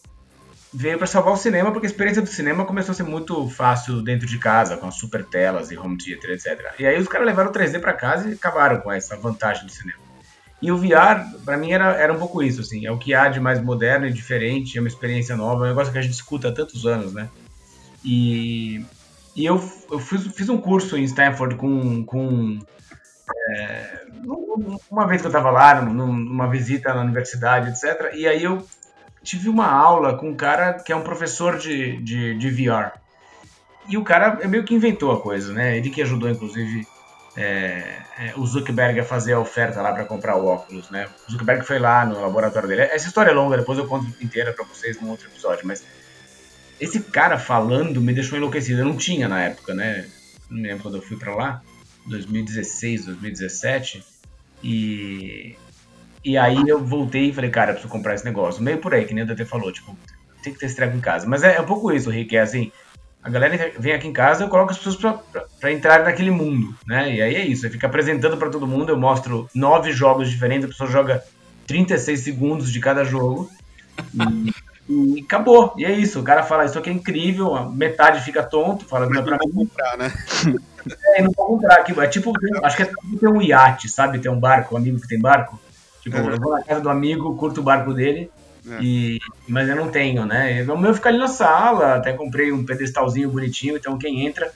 [0.73, 4.03] veio para salvar o cinema porque a experiência do cinema começou a ser muito fácil
[4.03, 6.75] dentro de casa, com as super telas e home theater, etc.
[6.79, 9.73] E aí os caras levaram o 3D para casa e acabaram com essa vantagem do
[9.73, 9.99] cinema.
[10.63, 13.29] E o VR, para mim, era, era um pouco isso, assim, é o que há
[13.29, 16.13] de mais moderno e diferente, é uma experiência nova, é um negócio que a gente
[16.13, 17.31] escuta há tantos anos, né?
[18.05, 18.85] E,
[19.37, 22.59] e eu, eu fiz, fiz um curso em Stanford com, com
[23.51, 24.01] é,
[24.91, 28.13] uma vez que eu estava lá, num- numa visita na universidade, etc.
[28.15, 28.65] E aí eu
[29.23, 32.93] tive uma aula com um cara que é um professor de, de, de VR.
[33.89, 35.77] E o cara meio que inventou a coisa, né?
[35.77, 36.87] Ele que ajudou, inclusive,
[37.37, 41.09] é, é, o Zuckerberg a fazer a oferta lá para comprar o óculos, né?
[41.29, 42.83] O Zuckerberg foi lá no laboratório dele.
[42.83, 45.85] Essa história é longa, depois eu conto inteira para vocês num outro episódio, mas
[46.81, 48.81] esse cara falando me deixou enlouquecido.
[48.81, 50.07] Eu não tinha na época, né?
[50.49, 51.63] Não me lembro quando eu fui para lá,
[52.07, 54.05] 2016, 2017.
[54.63, 55.57] E
[56.25, 58.63] e aí eu voltei e falei, cara, eu preciso comprar esse negócio.
[58.63, 59.97] Meio por aí, que nem o DT falou, tipo,
[60.43, 61.27] tem que ter esse em casa.
[61.27, 62.71] Mas é, é um pouco isso, Rick, é assim,
[63.23, 64.97] a galera vem aqui em casa, eu coloco as pessoas
[65.61, 67.15] pra, entrar naquele mundo, né?
[67.15, 70.67] E aí é isso, eu fico apresentando pra todo mundo, eu mostro nove jogos diferentes,
[70.67, 71.25] a pessoa joga
[71.67, 73.51] 36 segundos de cada jogo.
[74.89, 75.75] E acabou.
[75.77, 79.21] E é isso, o cara fala, isso aqui é incrível, metade fica tonto, fala, não
[79.21, 79.53] é pra mim.
[79.53, 80.13] comprar, né?
[81.15, 81.93] É, não vou comprar aqui.
[82.01, 84.19] É tipo, acho que é tipo ter um iate, sabe?
[84.19, 85.61] Ter um barco, um amigo que tem barco.
[86.03, 86.31] Tipo, Uhum.
[86.31, 88.31] eu vou na casa do amigo, curto o barco dele,
[88.67, 88.79] É.
[88.81, 90.63] e, mas eu não tenho, né?
[90.67, 94.51] O meu fica ali na sala, até comprei um pedestalzinho bonitinho, então quem entra,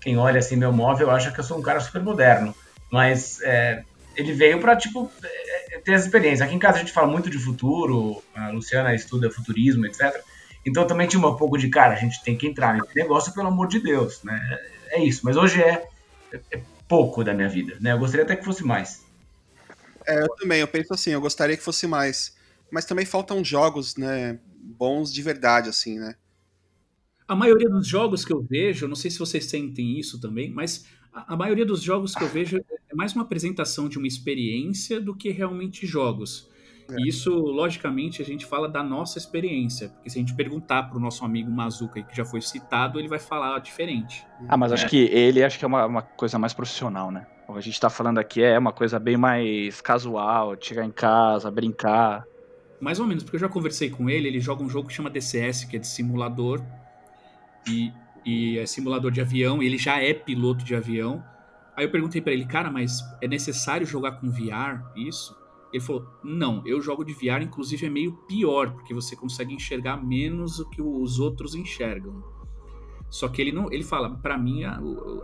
[0.00, 2.52] quem olha assim meu móvel, acha que eu sou um cara super moderno.
[2.90, 3.82] Mas é,
[4.16, 5.57] ele veio pra, tipo, é,
[5.88, 6.44] ter essa experiência.
[6.44, 10.22] Aqui em casa a gente fala muito de futuro, a Luciana estuda futurismo, etc.
[10.66, 13.48] Então também tinha um pouco de, cara, a gente tem que entrar nesse negócio, pelo
[13.48, 14.38] amor de Deus, né?
[14.90, 15.88] É isso, mas hoje é,
[16.50, 17.92] é pouco da minha vida, né?
[17.92, 19.02] Eu gostaria até que fosse mais.
[20.06, 22.36] É, eu também, eu penso assim, eu gostaria que fosse mais.
[22.70, 26.16] Mas também faltam jogos, né, bons de verdade, assim, né?
[27.26, 30.84] A maioria dos jogos que eu vejo, não sei se vocês sentem isso também, mas
[31.10, 35.00] a, a maioria dos jogos que eu vejo é mais uma apresentação de uma experiência
[35.00, 36.50] do que realmente jogos.
[36.98, 40.96] E isso, logicamente, a gente fala da nossa experiência, porque se a gente perguntar para
[40.96, 44.26] o nosso amigo Mazuca, que já foi citado, ele vai falar diferente.
[44.48, 47.24] Ah, mas acho que ele acho que é uma, uma coisa mais profissional, né?
[47.46, 50.90] O que a gente tá falando aqui é uma coisa bem mais casual, chegar em
[50.90, 52.24] casa, brincar.
[52.80, 55.08] Mais ou menos, porque eu já conversei com ele, ele joga um jogo que chama
[55.08, 56.60] DCS, que é de simulador,
[57.64, 57.92] e,
[58.26, 61.22] e é simulador de avião, ele já é piloto de avião.
[61.78, 65.38] Aí eu perguntei pra ele, cara, mas é necessário jogar com VR isso?
[65.72, 69.96] Ele falou, não, eu jogo de VR, inclusive é meio pior, porque você consegue enxergar
[69.96, 72.20] menos do que os outros enxergam.
[73.08, 74.78] Só que ele não, ele fala, pra mim a,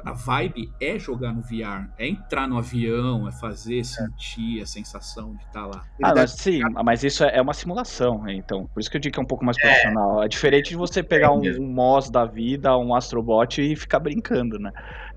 [0.05, 5.35] a vibe é jogar no VR, é entrar no avião, é fazer, sentir a sensação
[5.35, 5.85] de estar lá.
[6.03, 8.35] Ah, mas sim, mas isso é é uma simulação, né?
[8.35, 8.67] então.
[8.73, 10.23] Por isso que eu digo que é um pouco mais profissional.
[10.23, 14.59] É diferente de você pegar um, um Moz da vida, um Astrobot e ficar brincando,
[14.59, 14.71] né?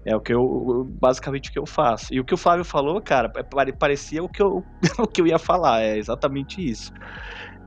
[0.07, 2.13] É o que eu, basicamente o que eu faço.
[2.13, 4.63] E o que o Flávio falou, cara, é pare- parecia o que eu,
[4.99, 6.89] o que eu ia falar, é exatamente isso.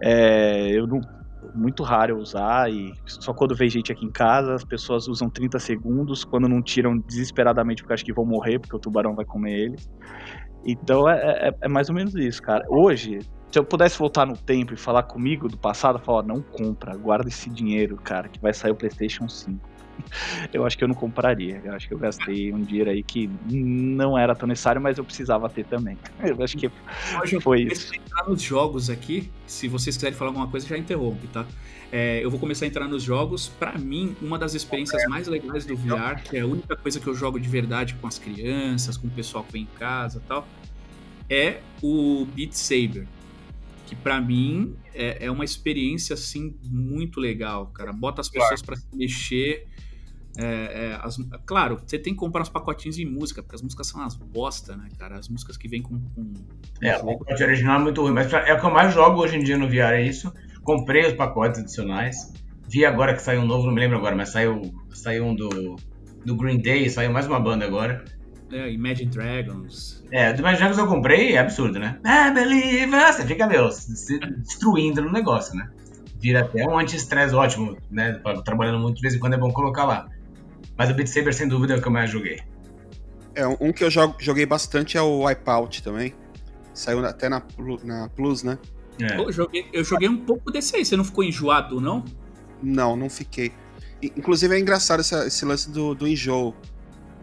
[0.03, 1.01] É, eu não,
[1.55, 5.29] muito raro eu usar e só quando vem gente aqui em casa, as pessoas usam
[5.29, 9.27] 30 segundos, quando não tiram desesperadamente porque acham que vão morrer, porque o tubarão vai
[9.27, 9.87] comer eles.
[10.65, 12.65] Então é, é- é mais ou menos isso, cara.
[12.71, 13.19] Hoje,
[13.53, 17.29] se eu pudesse voltar no tempo e falar comigo do passado, falar, não compra, guarda
[17.29, 19.61] esse dinheiro, cara, que vai sair o PlayStation 5.
[20.53, 21.61] Eu acho que eu não compraria.
[21.65, 25.05] Eu acho que eu gastei um dinheiro aí que não era tão necessário, mas eu
[25.05, 25.97] precisava ter também.
[26.23, 29.31] Eu acho que eu foi a entrar nos jogos aqui.
[29.47, 31.47] Se vocês quiserem falar alguma coisa, já interrompe, tá?
[31.93, 33.49] É, eu vou começar a entrar nos jogos.
[33.49, 37.07] Pra mim, uma das experiências mais legais do VR, que é a única coisa que
[37.07, 40.29] eu jogo de verdade com as crianças, com o pessoal que vem em casa e
[40.29, 40.47] tal,
[41.29, 43.07] é o Beat Saber.
[43.87, 47.93] Que pra mim é, é uma experiência assim muito legal, cara.
[47.93, 49.67] Bota as pessoas pra se mexer.
[50.43, 53.89] É, é, as- claro, você tem que comprar uns pacotinhos de música, porque as músicas
[53.89, 55.19] são umas bosta, né, cara?
[55.19, 56.33] As músicas que vêm com, com,
[56.83, 59.37] É, o pacote original é muito ruim, mas é o que eu mais jogo hoje
[59.37, 60.33] em dia no VR, é isso.
[60.63, 62.17] Comprei os pacotes adicionais.
[62.69, 64.61] Vi agora que saiu um novo, não me lembro agora, mas saiu,
[64.93, 65.77] saiu um do,
[66.25, 68.05] do Green Day, saiu mais uma banda agora.
[68.49, 70.03] né, Imagine Dragons.
[70.13, 71.99] É, do Imagine Dragons eu comprei, é absurdo, né?
[72.05, 72.87] I believe.
[72.87, 75.67] Você fica, meu, se destruindo no negócio, né?
[76.21, 78.21] Vira até um anti-estresse ótimo, né?
[78.45, 80.07] Trabalhando muito, de vez em quando é bom colocar lá.
[80.81, 82.41] Mas o Beat Saber, sem dúvida, é o que eu mais joguei.
[83.35, 86.15] É, um que eu jogo- joguei bastante é o Wipeout também.
[86.73, 87.43] Saiu até na,
[87.85, 88.59] na Plus, né?
[88.99, 89.21] É.
[89.21, 90.83] Eu, joguei, eu joguei um pouco desse aí.
[90.83, 92.03] Você não ficou enjoado, não?
[92.63, 93.53] Não, não fiquei.
[94.03, 96.55] Inclusive é engraçado essa- esse lance do, do enjoo.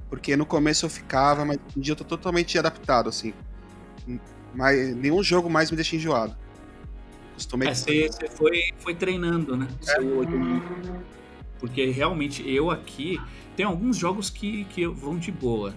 [0.08, 3.34] Porque no começo eu ficava, mas hoje em dia eu tô totalmente adaptado, assim.
[4.54, 6.36] Mas nenhum jogo mais me deixa enjoado.
[7.34, 7.70] Costumei.
[7.70, 9.68] É, você, você foi, foi treinando, né?
[9.82, 10.62] Seu olho.
[11.60, 13.20] Porque realmente eu aqui.
[13.56, 15.74] Tem alguns jogos que, que vão de boa.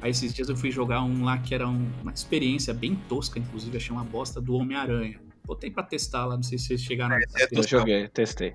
[0.00, 3.38] Aí esses dias eu fui jogar um lá que era um- uma experiência bem tosca,
[3.38, 5.18] inclusive achei uma bosta do Homem-Aranha.
[5.44, 8.54] Botei pra testar lá, não sei se vocês chegaram a é Eu joguei, testei.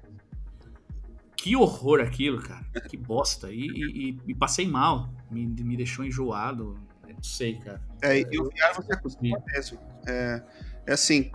[1.36, 2.64] Que horror aquilo, cara.
[2.90, 3.52] Que bosta.
[3.52, 5.10] E, e- e- e passei mal.
[5.30, 6.80] Me, me deixou enjoado.
[7.08, 7.82] Não sei, cara.
[8.02, 9.80] É, e o VR você acostuma mesmo.
[10.08, 10.44] É,
[10.86, 11.32] é assim,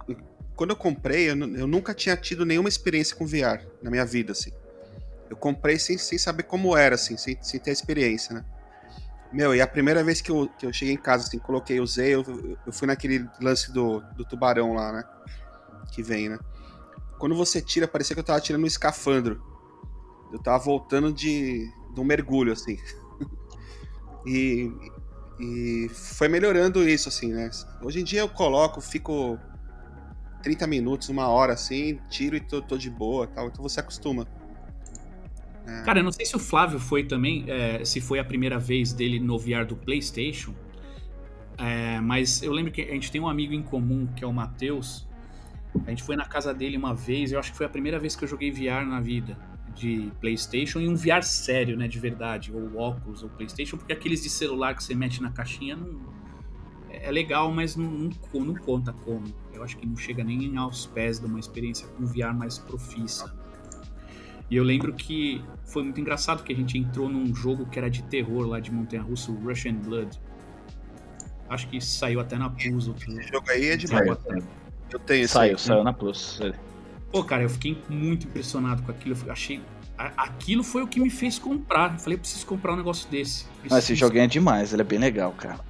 [0.55, 4.33] quando eu comprei, eu, eu nunca tinha tido nenhuma experiência com VR na minha vida,
[4.33, 4.51] assim.
[5.33, 8.45] Eu comprei sem, sem saber como era, assim, sem, sem ter experiência, né?
[9.33, 12.15] Meu, e a primeira vez que eu, que eu cheguei em casa, assim, coloquei, usei,
[12.15, 12.23] eu,
[12.67, 15.03] eu fui naquele lance do, do tubarão lá, né?
[15.91, 16.39] Que vem, né?
[17.19, 19.43] Quando você tira, parecia que eu tava tirando um escafandro.
[20.31, 22.77] Eu tava voltando de, de um mergulho, assim.
[24.27, 24.71] e,
[25.41, 27.49] e foi melhorando isso, assim, né?
[27.81, 29.41] Hoje em dia eu coloco, fico
[30.43, 33.47] 30 minutos, uma hora, assim, tiro e tô, tô de boa tal.
[33.47, 34.29] Então você acostuma.
[35.85, 38.93] Cara, eu não sei se o Flávio foi também, é, se foi a primeira vez
[38.93, 40.55] dele no VR do PlayStation,
[41.59, 44.33] é, mas eu lembro que a gente tem um amigo em comum, que é o
[44.33, 45.07] Matheus.
[45.87, 48.17] A gente foi na casa dele uma vez, eu acho que foi a primeira vez
[48.17, 49.39] que eu joguei VR na vida,
[49.75, 54.23] de PlayStation, e um VR sério, né, de verdade, ou óculos, ou PlayStation, porque aqueles
[54.23, 56.13] de celular que você mete na caixinha não.
[56.91, 59.25] É legal, mas não, não, não conta como.
[59.55, 63.35] Eu acho que não chega nem aos pés de uma experiência com VR mais profissa.
[64.51, 67.89] E eu lembro que foi muito engraçado que a gente entrou num jogo que era
[67.91, 70.21] de terror lá de Montanha Russa, o Russian Blood.
[71.49, 72.89] Acho que saiu até na Plus.
[72.89, 74.19] outro- Esse jogo aí é demais.
[74.91, 75.59] Eu tenho esse Saiu, aí.
[75.59, 76.41] saiu na Plus.
[77.11, 79.17] Pô, cara, eu fiquei muito impressionado com aquilo.
[79.27, 79.61] Eu achei.
[79.97, 81.93] Aquilo foi o que me fez comprar.
[81.95, 83.45] Eu falei, eu preciso comprar um negócio desse.
[83.45, 84.01] Mas esse Preciso.
[84.01, 85.61] joguinho é demais, ele é bem legal, cara.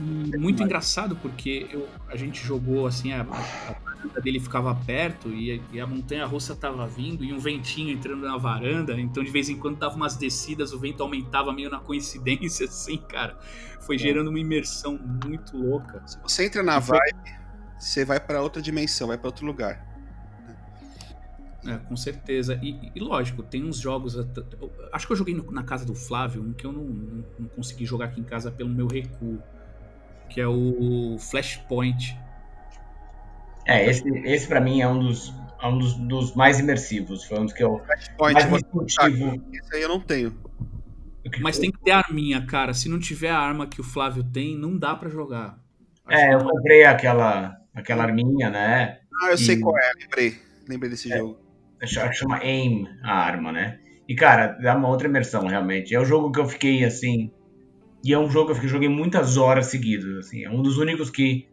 [0.00, 5.28] E muito engraçado porque eu- a gente jogou assim, a, a varanda dele ficava perto
[5.34, 9.24] e, a- e a montanha russa tava vindo e um ventinho entrando na varanda, então
[9.24, 13.36] de vez em quando dava umas descidas, o vento aumentava meio na coincidência, assim, cara.
[13.80, 16.00] Foi gerando uma imersão muito louca.
[16.06, 17.16] Se você entra na vibe,
[17.78, 19.84] você vai pra outra dimensão, vai pra outro lugar.
[21.66, 22.58] É, com certeza.
[22.62, 24.16] E, e lógico, tem uns jogos.
[24.92, 27.48] Acho que eu joguei no- na casa do Flávio, um que eu não, não, não
[27.48, 29.42] consegui jogar aqui em casa pelo meu recuo.
[30.28, 32.16] Que é o Flashpoint.
[33.66, 37.24] É, esse, esse pra mim é um dos, é um dos, dos mais imersivos.
[37.24, 37.78] Foi um dos que eu
[38.16, 38.62] Flashpoint, mais
[38.96, 39.42] sentivo.
[39.52, 40.34] esse aí eu não tenho.
[41.40, 42.72] Mas tem que ter arminha, cara.
[42.72, 45.58] Se não tiver a arma que o Flávio tem, não dá pra jogar.
[46.06, 49.00] Acho É, que eu comprei aquela, aquela arminha, né?
[49.22, 50.38] Ah, eu sei E- qual é, lembrei.
[50.66, 51.38] Lembrei desse jogo.
[51.82, 53.78] Acho que chama AIM a arma, né?
[54.08, 55.94] E, cara, dá uma outra imersão, realmente.
[55.94, 57.30] É o jogo que eu fiquei, assim...
[58.04, 60.44] E é um jogo que eu joguei muitas horas seguidas, assim.
[60.44, 61.48] É um dos únicos que...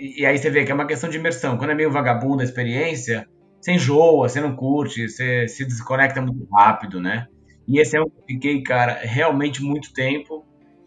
[0.00, 1.56] E aí você vê que é uma questão de imersão.
[1.56, 3.26] Quando é meio vagabundo a experiência,
[3.60, 7.26] você enjoa, você não curte, você se desconecta muito rápido, né?
[7.66, 10.46] E esse é um que eu fiquei, cara, realmente muito tempo.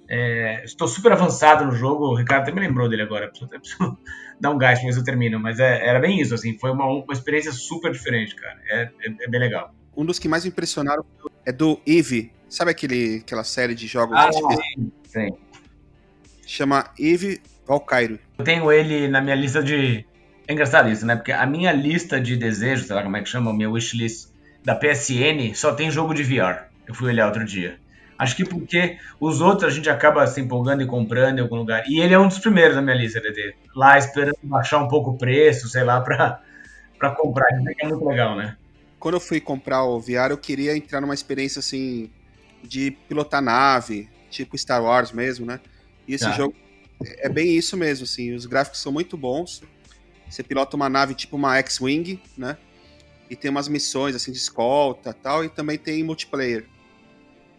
[0.09, 3.97] É, estou super avançado no jogo, o Ricardo até me lembrou dele agora, preciso, preciso
[4.41, 7.13] dar um gás se eu termino, mas é, era bem isso, assim, foi uma, uma
[7.13, 9.73] experiência super diferente, cara, é, é, é bem legal.
[9.95, 11.05] Um dos que mais me impressionaram
[11.45, 12.33] é do Eve.
[12.51, 15.29] Sabe aquele, aquela série de jogos Ah, sim, sim.
[16.45, 18.19] chama Eve Valkyrie?
[18.37, 20.05] Eu tenho ele na minha lista de.
[20.45, 21.15] É engraçado isso, né?
[21.15, 24.27] Porque a minha lista de desejos, sei lá como é que chama, o meu wishlist
[24.65, 26.65] da PSN só tem jogo de VR.
[26.85, 27.79] Eu fui olhar outro dia.
[28.19, 31.85] Acho que porque os outros a gente acaba se empolgando e comprando em algum lugar.
[31.87, 33.55] E ele é um dos primeiros na minha lista, DD.
[33.73, 36.41] Lá esperando baixar um pouco o preço, sei lá, pra,
[36.99, 37.47] pra comprar.
[37.57, 38.57] Isso aqui é muito legal, né?
[38.99, 42.11] Quando eu fui comprar o VR, eu queria entrar numa experiência assim
[42.63, 45.59] de pilotar nave, tipo Star Wars mesmo, né?
[46.07, 46.31] E esse Tá.
[46.31, 46.55] jogo
[47.19, 48.33] é bem isso mesmo, assim.
[48.33, 49.61] Os gráficos são muito bons.
[50.29, 52.57] Você pilota uma nave tipo uma X-Wing, né?
[53.29, 56.65] E tem umas missões assim de escolta e tal, e também tem multiplayer.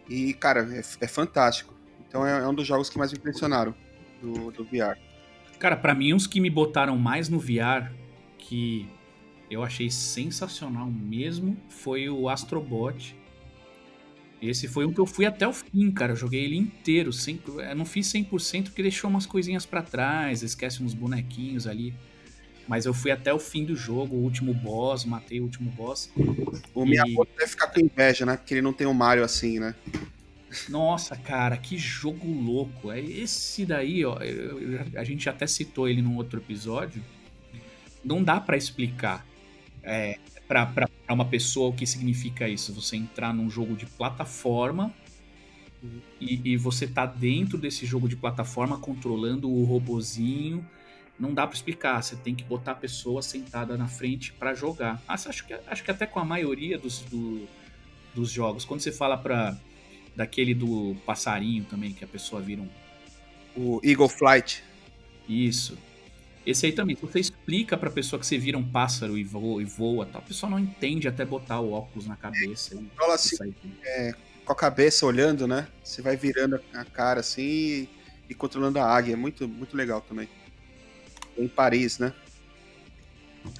[0.09, 1.73] E, cara, é, é fantástico.
[2.07, 3.73] Então é, é um dos jogos que mais me impressionaram
[4.21, 4.97] do, do VR.
[5.59, 7.91] Cara, pra mim, uns que me botaram mais no VR,
[8.37, 8.87] que
[9.49, 13.15] eu achei sensacional mesmo, foi o Astrobot.
[14.49, 16.11] Esse foi um que eu fui até o fim, cara.
[16.11, 17.13] Eu joguei ele inteiro.
[17.13, 21.93] Sem, eu não fiz 100% porque deixou umas coisinhas pra trás, esquece uns bonequinhos ali.
[22.67, 26.09] Mas eu fui até o fim do jogo, o último boss, matei o último boss.
[26.73, 28.37] O E- Miyamoto deve ficar com inveja, né?
[28.37, 29.75] Porque ele não tem um Mario assim, né?
[30.69, 32.91] Nossa, cara, que jogo louco.
[32.91, 37.03] É Esse daí, ó, eu- eu- a gente até citou ele num outro episódio.
[38.03, 39.25] Não dá pra explicar
[39.85, 40.17] é,
[40.65, 42.73] pra uma pessoa o que significa isso.
[42.73, 44.93] Você entrar num jogo de plataforma
[46.19, 50.65] e, e você tá dentro desse jogo de plataforma controlando o robozinho.
[51.19, 52.01] Não dá pra explicar.
[52.01, 55.01] Você tem que botar a pessoa sentada na frente pra jogar.
[55.07, 57.47] Ah, acho, que, acho que até com a maioria dos, do-
[58.15, 58.63] dos jogos.
[58.65, 59.57] Quando você fala pra
[60.15, 62.69] daquele do passarinho também, que a pessoa vira um.
[63.55, 64.63] O Eagle Flight.
[65.27, 65.77] Isso.
[66.45, 69.61] Esse aí também, se você explica pra pessoa que você vira um pássaro e voa,
[69.61, 72.75] e voa tal, a pessoa não entende até botar o óculos na cabeça.
[72.75, 74.13] E, Fala assim, aí.
[74.43, 75.67] com a cabeça olhando, né?
[75.83, 77.89] Você vai virando a cara assim e,
[78.29, 79.13] e controlando a águia.
[79.13, 80.27] É muito, muito legal também.
[81.37, 82.13] Em Paris, né?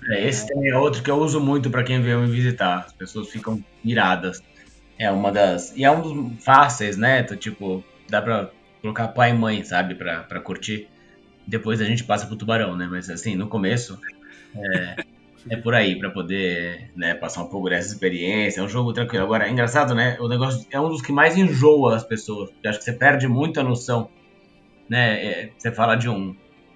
[0.09, 2.85] É, esse também é outro que eu uso muito pra quem veio me visitar.
[2.85, 4.41] As pessoas ficam iradas.
[4.97, 5.73] É uma das.
[5.75, 7.21] E é um dos fáceis, né?
[7.21, 9.95] Então, tipo, dá pra colocar pai e mãe, sabe?
[9.95, 10.89] Pra, pra curtir.
[11.45, 12.87] Depois a gente passa pro tubarão, né?
[12.89, 13.99] Mas assim, no começo.
[14.55, 14.95] É,
[15.49, 18.61] é por aí, pra poder né, passar um pouco dessa experiência.
[18.61, 19.25] É um jogo tranquilo.
[19.25, 20.17] Agora, é engraçado, né?
[20.19, 22.49] O negócio é um dos que mais enjoa as pessoas.
[22.63, 24.09] Eu acho que você perde muito a noção.
[24.87, 25.25] Né?
[25.25, 26.35] É, você fala de um,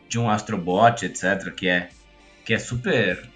[0.10, 1.90] de um Astrobot, etc., que é,
[2.44, 3.28] que é super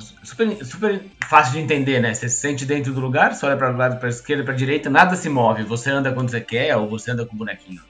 [0.00, 2.14] super, super fácil de entender, né?
[2.14, 4.88] Você se sente dentro do lugar, você olha para o lado, para esquerda, para direita,
[4.88, 5.62] nada se move.
[5.64, 7.82] Você anda quando você quer ou você anda com o bonequinho.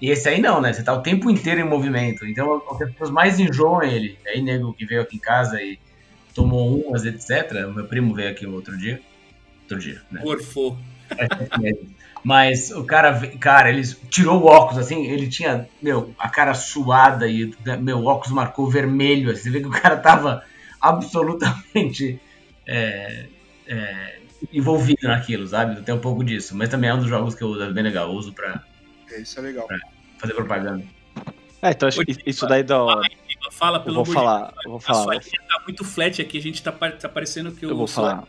[0.00, 0.72] E esse aí não, né?
[0.72, 2.26] Você tá o tempo inteiro em movimento.
[2.26, 4.18] Então, o que as pessoas mais enjoam é ele.
[4.26, 5.78] Aí, nego que veio aqui em casa e
[6.34, 7.66] tomou umas, etc.
[7.66, 9.00] O meu primo veio aqui outro dia.
[9.62, 10.20] Outro dia, né?
[10.24, 10.76] Orfô.
[12.22, 17.28] Mas o cara, cara, ele tirou o óculos, assim, ele tinha, meu, a cara suada
[17.28, 19.30] e, meu, óculos marcou vermelho.
[19.30, 20.42] assim, Você vê que o cara tava
[20.80, 22.20] absolutamente
[22.66, 23.26] é,
[23.66, 24.18] é,
[24.52, 25.80] envolvido naquilo, sabe?
[25.82, 26.56] Tem um pouco disso.
[26.56, 28.08] Mas também é um dos jogos que eu uso, é bem legal.
[28.08, 28.75] Eu uso pra É,
[29.18, 29.66] Isso é legal.
[30.18, 30.84] fazer propaganda.
[31.62, 32.76] É, então acho que isso daí dá.
[33.52, 35.02] Fala pelo vou falar, eu vou A falar.
[35.04, 37.86] sua linha tá muito flat aqui, a gente tá, tá parecendo que Eu o vou
[37.86, 38.24] sua- falar.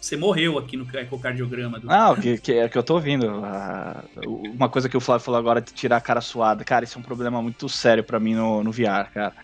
[0.00, 1.78] você morreu aqui no ecocardiograma.
[1.80, 1.86] Do...
[1.88, 3.28] Não, que, que é que eu tô ouvindo.
[3.44, 6.64] ah, uma coisa que o Flávio falou agora de tirar a cara suada.
[6.64, 9.34] Cara, isso é um problema muito sério pra mim no, no VR, cara.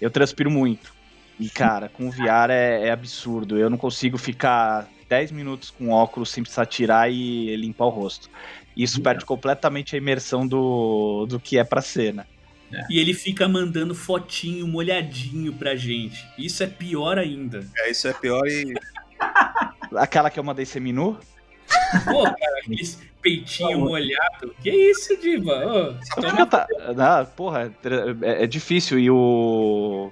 [0.00, 0.92] Eu transpiro muito.
[1.38, 3.58] E, cara, com o VR é, é absurdo.
[3.58, 8.30] Eu não consigo ficar 10 minutos com óculos sem precisar tirar e limpar o rosto.
[8.78, 12.24] Isso perde completamente a imersão do, do que é pra ser, né?
[12.88, 16.24] E ele fica mandando fotinho molhadinho pra gente.
[16.38, 17.66] Isso é pior ainda.
[17.76, 18.74] É, isso é pior e.
[19.96, 21.18] Aquela que eu mandei seminu,
[22.04, 24.54] Pô, cara, aqueles peitinho molhado.
[24.62, 25.98] Que isso, Diva?
[26.14, 26.66] Que eu tá-
[26.96, 27.72] não, porra,
[28.22, 28.98] é, é difícil.
[28.98, 30.10] E o.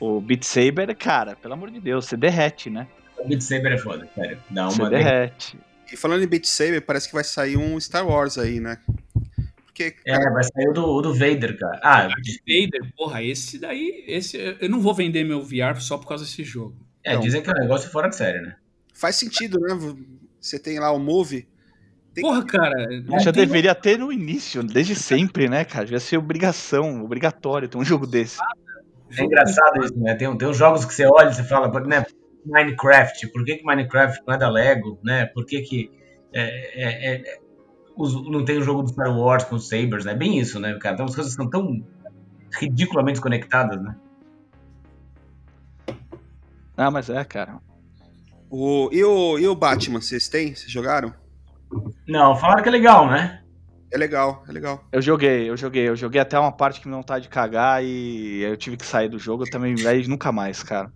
[0.00, 2.86] O Beat Saber, cara, pelo amor de Deus, você derrete, né?
[3.16, 4.38] O Beat Saber é foda, sério.
[4.50, 4.90] Dá Você uma.
[4.90, 5.58] derrete.
[5.92, 8.78] E falando em Beat Saber, parece que vai sair um Star Wars aí, né?
[9.64, 11.80] Porque, É, vai sair o do, do Vader, cara.
[11.82, 14.04] Ah, Darth Vader, porra, esse daí.
[14.06, 16.76] Esse, eu não vou vender meu VR só por causa desse jogo.
[17.04, 17.22] é, Então.
[17.22, 18.56] dizem que é um negócio fora de série, né?
[18.96, 19.76] faz sentido, né?
[20.40, 21.48] você tem lá o Move.
[22.14, 22.86] Tem Porra, cara.
[23.04, 25.84] não Já tem- deveria ter no início, desde sempre, né, cara?
[25.84, 28.38] Devia ser obrigação, obrigatório ter um jogo desse.
[29.18, 30.14] É engraçado isso, né?
[30.14, 32.06] Tem, tem uns jogos que você olha e você fala, né?
[32.46, 35.26] Minecraft, por que, que Minecraft não é da Lego, né?
[35.26, 35.90] Por que, que
[36.32, 37.38] é, é, é,
[37.96, 40.14] os- não tem o jogo do Star Wars com os Sabers, né?
[40.14, 40.94] Bem isso, né, cara?
[40.94, 41.84] Então as coisas são tão
[42.58, 43.96] ridiculamente conectadas, né?
[46.76, 47.58] Ah, mas é, cara.
[48.50, 50.54] O, e, o, e o Batman, vocês têm?
[50.54, 51.12] Vocês jogaram?
[52.06, 53.40] Não, falaram que é legal, né?
[53.92, 54.84] É legal, é legal.
[54.92, 57.82] Eu joguei, eu joguei, eu joguei até uma parte que me deu vontade de cagar
[57.84, 60.92] e eu tive que sair do jogo eu também, aí nunca mais, cara.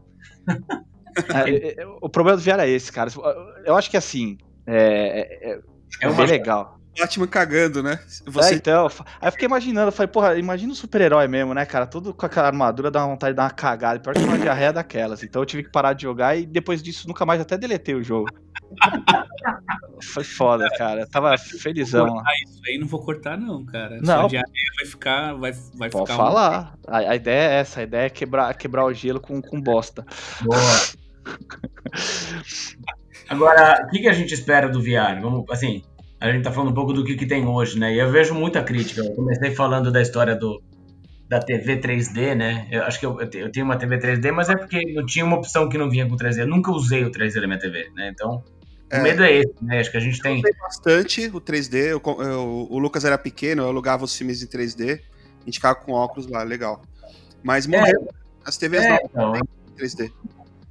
[1.34, 3.10] É, é, é, o problema do VR é esse, cara.
[3.64, 5.60] Eu acho que assim, é, é, é
[6.02, 6.78] É uma bem legal.
[6.98, 8.00] Batman cagando, né?
[8.26, 8.88] É, Você então,
[9.20, 11.86] aí eu fiquei imaginando, eu falei, porra, imagina um super-herói mesmo, né, cara?
[11.86, 14.00] Tudo com aquela armadura dá vontade de dar uma cagada.
[14.00, 15.22] Pior que uma diarreia daquelas.
[15.22, 18.02] Então eu tive que parar de jogar e depois disso nunca mais até deletei o
[18.02, 18.28] jogo.
[20.02, 21.02] Foi foda, cara.
[21.02, 23.98] Eu tava felizão cortar isso aí, não vou cortar, não, cara.
[24.00, 24.20] Não.
[24.20, 25.34] Sua diarreia vai ficar.
[25.34, 26.74] Vai, vai Pode ficar um- falar.
[26.86, 30.04] A, a ideia é essa, a ideia é quebrar, quebrar o gelo com, com bosta.
[30.42, 30.58] Boa.
[33.28, 35.20] Agora, o que, que a gente espera do VR?
[35.20, 35.82] Vamos, assim,
[36.20, 37.92] a gente tá falando um pouco do que, que tem hoje, né?
[37.94, 39.02] E eu vejo muita crítica.
[39.02, 40.62] Eu comecei falando da história do,
[41.28, 42.66] da TV 3D, né?
[42.70, 45.04] Eu acho que eu, eu te- eu tenho uma TV 3D, mas é porque eu
[45.04, 46.40] tinha uma opção que não vinha com 3D.
[46.40, 48.08] Eu nunca usei o 3D da minha TV, né?
[48.12, 48.42] Então,
[48.90, 49.00] É.
[49.00, 49.78] o medo é esse, né?
[49.80, 50.38] Acho que a gente tem.
[50.38, 51.92] usei bastante o 3D.
[51.92, 55.02] eu eu- o Lucas era pequeno, eu alugava os filmes em 3D.
[55.42, 56.80] A gente ficava com óculos lá, legal.
[57.42, 58.08] Mas morreu.
[58.44, 59.42] As TVs É, não então, têm
[59.76, 60.12] 3D.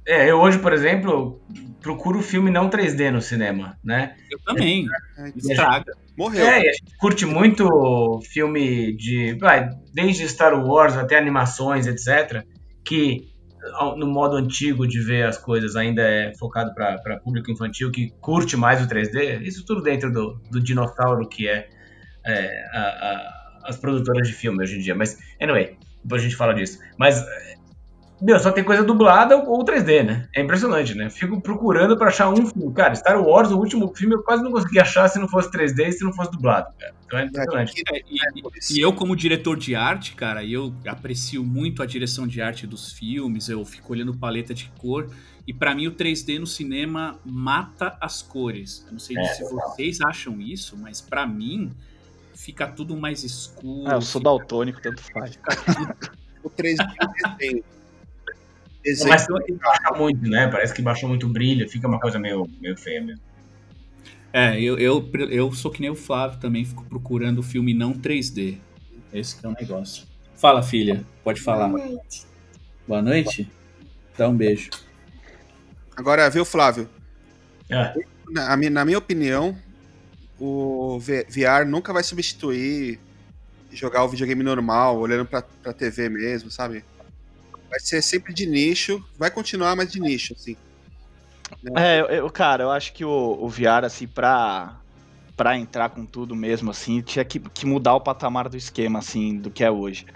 [0.08, 1.40] É, eu hoje, por exemplo,
[1.82, 4.16] procuro filme não 3D no cinema, né?
[4.30, 4.86] Eu também.
[5.18, 5.92] É, Estraga.
[6.16, 6.44] morreu.
[6.44, 9.34] É, a gente curte muito filme de.
[9.38, 12.42] Vai, desde Star Wars até animações, etc.
[12.84, 13.28] Que
[13.96, 18.56] no modo antigo de ver as coisas ainda é focado para público infantil que curte
[18.56, 19.42] mais o 3D.
[19.42, 21.68] Isso tudo dentro do, do dinossauro que é,
[22.24, 24.94] é, a- a- as produtoras de filme hoje em dia.
[24.94, 26.78] Mas, anyway, depois a gente fala disso.
[26.98, 27.22] Mas.
[28.20, 30.28] Meu, só tem coisa dublada ou 3D, né?
[30.34, 31.08] É impressionante, né?
[31.08, 32.74] Fico procurando pra achar um filme.
[32.74, 35.86] Cara, Star Wars, o último filme, eu quase não consegui achar se não fosse 3D
[35.86, 36.94] e se não fosse dublado, cara.
[37.06, 37.82] Então é impressionante.
[37.92, 42.42] É, e, e eu, como diretor de arte, cara, eu aprecio muito a direção de
[42.42, 45.08] arte dos filmes, eu fico olhando paleta de cor,
[45.46, 48.84] e pra mim o 3D no cinema mata as cores.
[48.86, 51.72] Eu não sei É, se vocês acham isso, mas pra mim
[52.34, 53.88] fica tudo mais escuro.
[53.88, 55.38] Ah, eu sou fica- daltônico, tanto faz.
[56.42, 56.84] O 3D
[57.40, 57.77] é
[58.82, 59.10] desenho.
[59.10, 60.48] Mas baixa muito, né?
[60.48, 63.22] Parece que baixou muito o brilho, fica uma coisa meio, meio feia mesmo.
[64.32, 68.58] É, eu, eu, eu sou que nem o Flávio também, fico procurando filme não 3D.
[69.12, 70.06] Esse que é o negócio.
[70.34, 71.68] Fala, filha, pode falar.
[71.68, 72.26] Boa noite.
[72.86, 73.50] Boa noite?
[74.16, 74.70] Dá um beijo.
[75.96, 76.88] Agora, viu, Flávio?
[77.70, 77.94] É,
[78.30, 79.56] Na, na minha opinião,
[80.38, 83.00] o VR nunca vai substituir
[83.72, 86.84] jogar o videogame normal, olhando pra, pra TV mesmo, sabe?
[87.70, 90.56] Vai ser sempre de nicho, vai continuar, mas de nicho, assim.
[91.76, 94.76] É, eu, cara, eu acho que o, o VR, assim, pra,
[95.36, 99.36] pra entrar com tudo mesmo, assim, tinha que, que mudar o patamar do esquema, assim,
[99.36, 100.06] do que é hoje.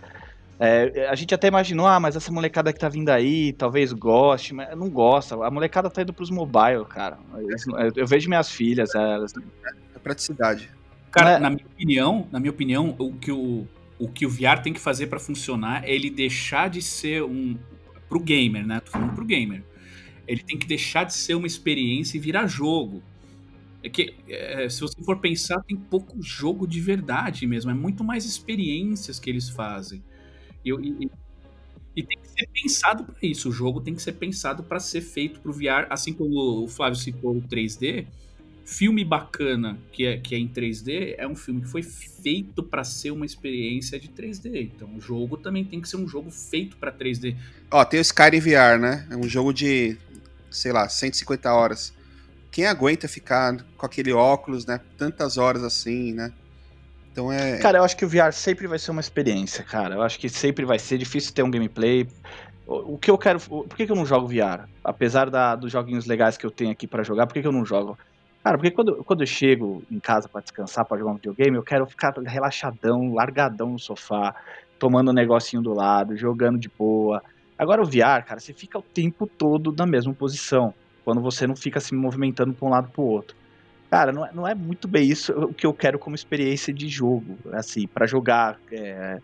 [0.58, 4.54] É, a gente até imaginou, ah, mas essa molecada que tá vindo aí, talvez goste,
[4.54, 5.34] mas não gosta.
[5.44, 7.18] A molecada tá indo pros mobile, cara.
[7.34, 9.32] Eu, eu vejo minhas filhas, elas.
[9.94, 10.70] É praticidade.
[11.10, 11.38] Cara, É.
[11.38, 13.66] na minha opinião, na minha opinião, o que o,
[14.04, 17.56] o que o VR tem que fazer pra funcionar é ele deixar de ser um
[18.08, 18.80] pro gamer, né?
[18.80, 19.62] Tô falando pro gamer.
[20.28, 23.02] Ele tem que deixar de ser uma experiência e virar jogo.
[23.82, 27.70] É que é, se você for pensar, tem pouco jogo de verdade mesmo.
[27.70, 30.02] É muito mais experiências que eles fazem.
[30.64, 31.10] E, e-
[31.96, 33.48] e tem que ser pensado para isso.
[33.50, 36.98] O jogo tem que ser pensado para ser feito pro VR, assim como o Flávio
[36.98, 38.06] citou o 3D
[38.64, 42.84] filme bacana que é, que é em 3D é um filme que foi feito para
[42.84, 44.70] ser uma experiência de 3D.
[44.74, 47.36] Então o jogo também tem que ser um jogo feito para 3D.
[47.70, 49.06] Ó, tem o Skyrim VR, né?
[49.10, 49.96] É um jogo de,
[50.50, 51.92] sei lá, 150 horas.
[52.50, 54.78] Quem aguenta ficar com aquele óculos, né?
[54.98, 56.32] Tantas horas assim, né?
[57.10, 57.58] Então é.
[57.58, 59.94] Cara, eu acho que o VR sempre vai ser uma experiência, cara.
[59.96, 62.06] Eu acho que sempre vai ser difícil ter um gameplay.
[62.66, 63.40] O o que eu quero.
[63.40, 64.66] Por que, que eu não jogo VR?
[64.84, 67.52] Apesar da- dos joguinhos legais que eu tenho aqui pra jogar, por que, que eu
[67.52, 67.98] não jogo?
[68.42, 71.62] Cara, porque quando, quando eu chego em casa pra descansar, pra jogar um videogame, eu
[71.62, 74.34] quero ficar relaxadão, largadão no sofá,
[74.78, 77.22] tomando um negocinho do lado, jogando de boa.
[77.56, 80.74] Agora o VR, cara, você fica o tempo todo na mesma posição,
[81.04, 83.36] quando você não fica se movimentando pra um lado pro outro.
[83.88, 86.88] Cara, não é, não é muito bem isso o que eu quero como experiência de
[86.88, 88.58] jogo, assim, pra jogar.
[88.72, 89.20] É,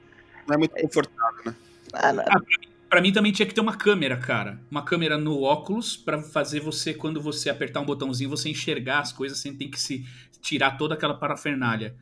[0.46, 1.54] Não é muito confortável, né?
[1.94, 2.67] ah, Pra mim
[3.12, 4.58] também tinha que ter uma câmera, cara.
[4.70, 9.12] Uma câmera no óculos pra fazer você, quando você apertar um botãozinho, você enxergar as
[9.12, 10.04] coisas sem ter que se
[10.40, 11.94] tirar toda aquela parafernália.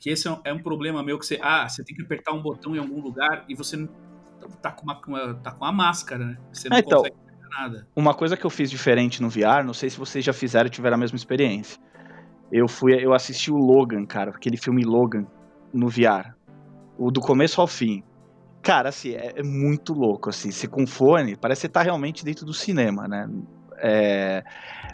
[0.00, 1.38] Que esse é um, é um problema meu que você.
[1.42, 3.88] Ah, você tem que apertar um botão em algum lugar e você
[4.60, 6.38] tá com uma, uma- tá com a máscara, né?
[6.52, 6.98] Você não Ah, então.
[6.98, 7.16] consegue
[7.50, 7.86] nada.
[7.94, 10.70] Uma coisa que eu fiz diferente no VR, não sei se vocês já fizeram e
[10.70, 11.80] tiveram a mesma experiência.
[12.52, 15.26] Eu fui, eu assisti o Logan, cara, aquele filme Logan
[15.72, 16.34] no VR.
[16.98, 18.02] O do começo ao fim.
[18.64, 20.50] Cara, assim, é, é muito louco, assim.
[20.50, 23.28] Você com fone, parece que você tá realmente dentro do cinema, né?
[23.78, 24.42] É,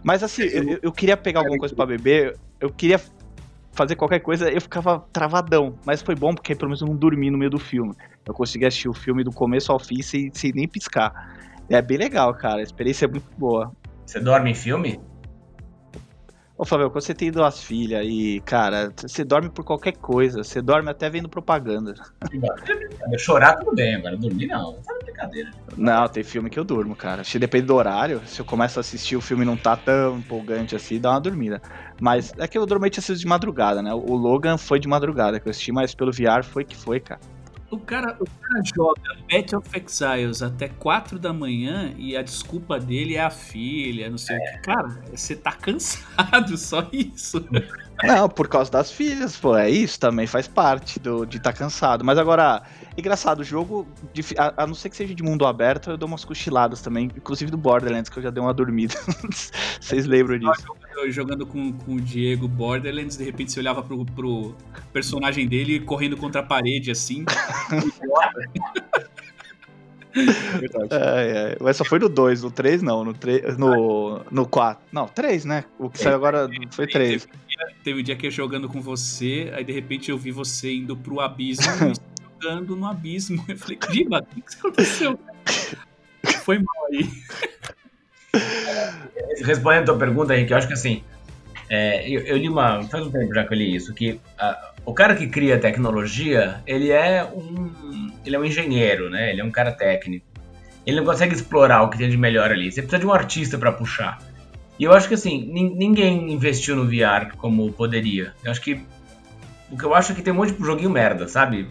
[0.02, 3.00] Mas assim, eu, eu- queria pegar alguma coisa pra beber, eu queria
[3.72, 5.78] fazer qualquer coisa, eu ficava travadão.
[5.86, 7.94] Mas foi bom porque pelo menos eu não dormi no meio do filme.
[8.26, 11.12] Eu consegui assistir o filme do começo ao fim sem, sem nem piscar.
[11.68, 12.56] É bem legal, cara.
[12.60, 13.70] A experiência é muito boa.
[14.04, 15.00] Você dorme em filme?
[16.60, 20.44] Ô, Flávio, quando você tem duas filhas e, cara, você dorme por qualquer coisa.
[20.44, 21.94] Você dorme até vendo propaganda.
[23.10, 24.74] Eu chorar tudo bem, agora dormir não.
[24.74, 25.50] Tá de brincadeira.
[25.74, 27.24] Não, tem filme que eu durmo, cara.
[27.24, 30.18] Se depende do horário, se eu começo a assistir o filme e não tá tão
[30.18, 31.62] empolgante assim, dá uma dormida.
[31.98, 33.94] Mas é que eu normalmente assisto de madrugada, né?
[33.94, 37.22] O Logan foi de madrugada que eu assisti, mas pelo VR foi que foi, cara.
[37.70, 42.80] O cara, o cara joga Battle of Exiles até 4 da manhã e a desculpa
[42.80, 44.58] dele é a filha, não sei o que.
[44.62, 47.46] Cara, você tá cansado, só isso.
[48.02, 52.04] Não, por causa das filhas, pô, é isso também, faz parte do, de estar cansado.
[52.04, 52.62] Mas agora,
[53.00, 53.86] engraçado, o jogo,
[54.38, 57.50] a, a não ser que seja de mundo aberto, eu dou umas cochiladas também, inclusive
[57.50, 58.94] do Borderlands, que eu já dei uma dormida.
[59.80, 60.64] Vocês lembram disso?
[60.96, 64.54] Eu jogando com, com o Diego Borderlands, de repente você olhava pro, pro
[64.92, 67.24] personagem dele correndo contra a parede, assim.
[70.12, 70.88] Verdade.
[70.90, 71.56] Ai, ai.
[71.60, 74.82] Mas só foi no 2, no 3 não, no 3, no, no 4.
[74.92, 75.64] Não, 3, né?
[75.78, 77.28] O que saiu agora foi 3.
[77.84, 80.96] Teve um dia que eu jogando com você, aí de repente eu vi você indo
[80.96, 81.64] pro abismo
[82.40, 83.44] jogando no abismo.
[83.48, 85.18] Eu falei, Diba, o que, que aconteceu?
[86.44, 87.08] Foi mal aí.
[89.44, 91.02] Respondendo a tua pergunta, Henrique, eu acho que assim,
[91.68, 92.82] é, eu, eu li uma.
[92.84, 96.62] Faz um tempo já que eu li isso, que ah, o cara que cria tecnologia,
[96.66, 98.12] ele é um.
[98.24, 99.30] Ele é um engenheiro, né?
[99.30, 100.26] Ele é um cara técnico.
[100.86, 102.70] Ele não consegue explorar o que tem de melhor ali.
[102.70, 104.18] Você precisa de um artista para puxar.
[104.78, 108.34] E eu acho que assim, nin- ninguém investiu no VR como poderia.
[108.44, 108.80] Eu acho que.
[109.70, 111.68] O que eu acho é que tem um monte de joguinho merda, sabe?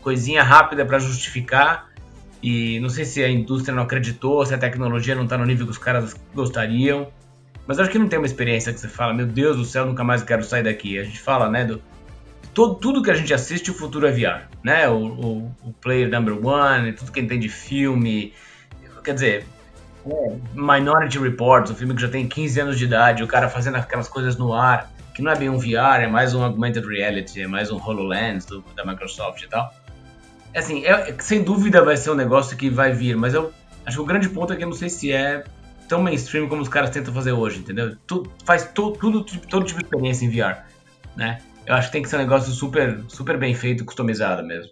[0.00, 1.90] Coisinha rápida para justificar.
[2.42, 5.66] E não sei se a indústria não acreditou, se a tecnologia não tá no nível
[5.66, 7.08] que os caras gostariam.
[7.66, 10.04] Mas acho que não tem uma experiência que você fala, meu Deus do céu, nunca
[10.04, 10.98] mais quero sair daqui.
[10.98, 11.82] A gente fala, né, do.
[12.54, 14.88] Todo, tudo que a gente assiste, o futuro é VR, né?
[14.88, 18.32] O, o, o Player Number One, tudo que tem de filme.
[19.04, 19.46] Quer dizer,
[20.06, 23.76] é, Minority Report, um filme que já tem 15 anos de idade, o cara fazendo
[23.76, 27.40] aquelas coisas no ar, que não é bem um VR, é mais um Augmented Reality,
[27.40, 29.74] é mais um HoloLens do, da Microsoft e tal.
[30.52, 33.50] É assim, é- sem dúvida vai ser um negócio que vai vir, mas eu
[33.86, 35.42] acho que o grande ponto é que eu não sei se é
[35.88, 37.96] tão mainstream como os caras tentam fazer hoje, entendeu?
[38.06, 40.64] Tu, faz to, tudo, tipo- todo tipo de experiência em VR,
[41.16, 41.40] né?
[41.64, 44.70] Eu acho que tem que ser um negócio super, super bem feito, customizado mesmo.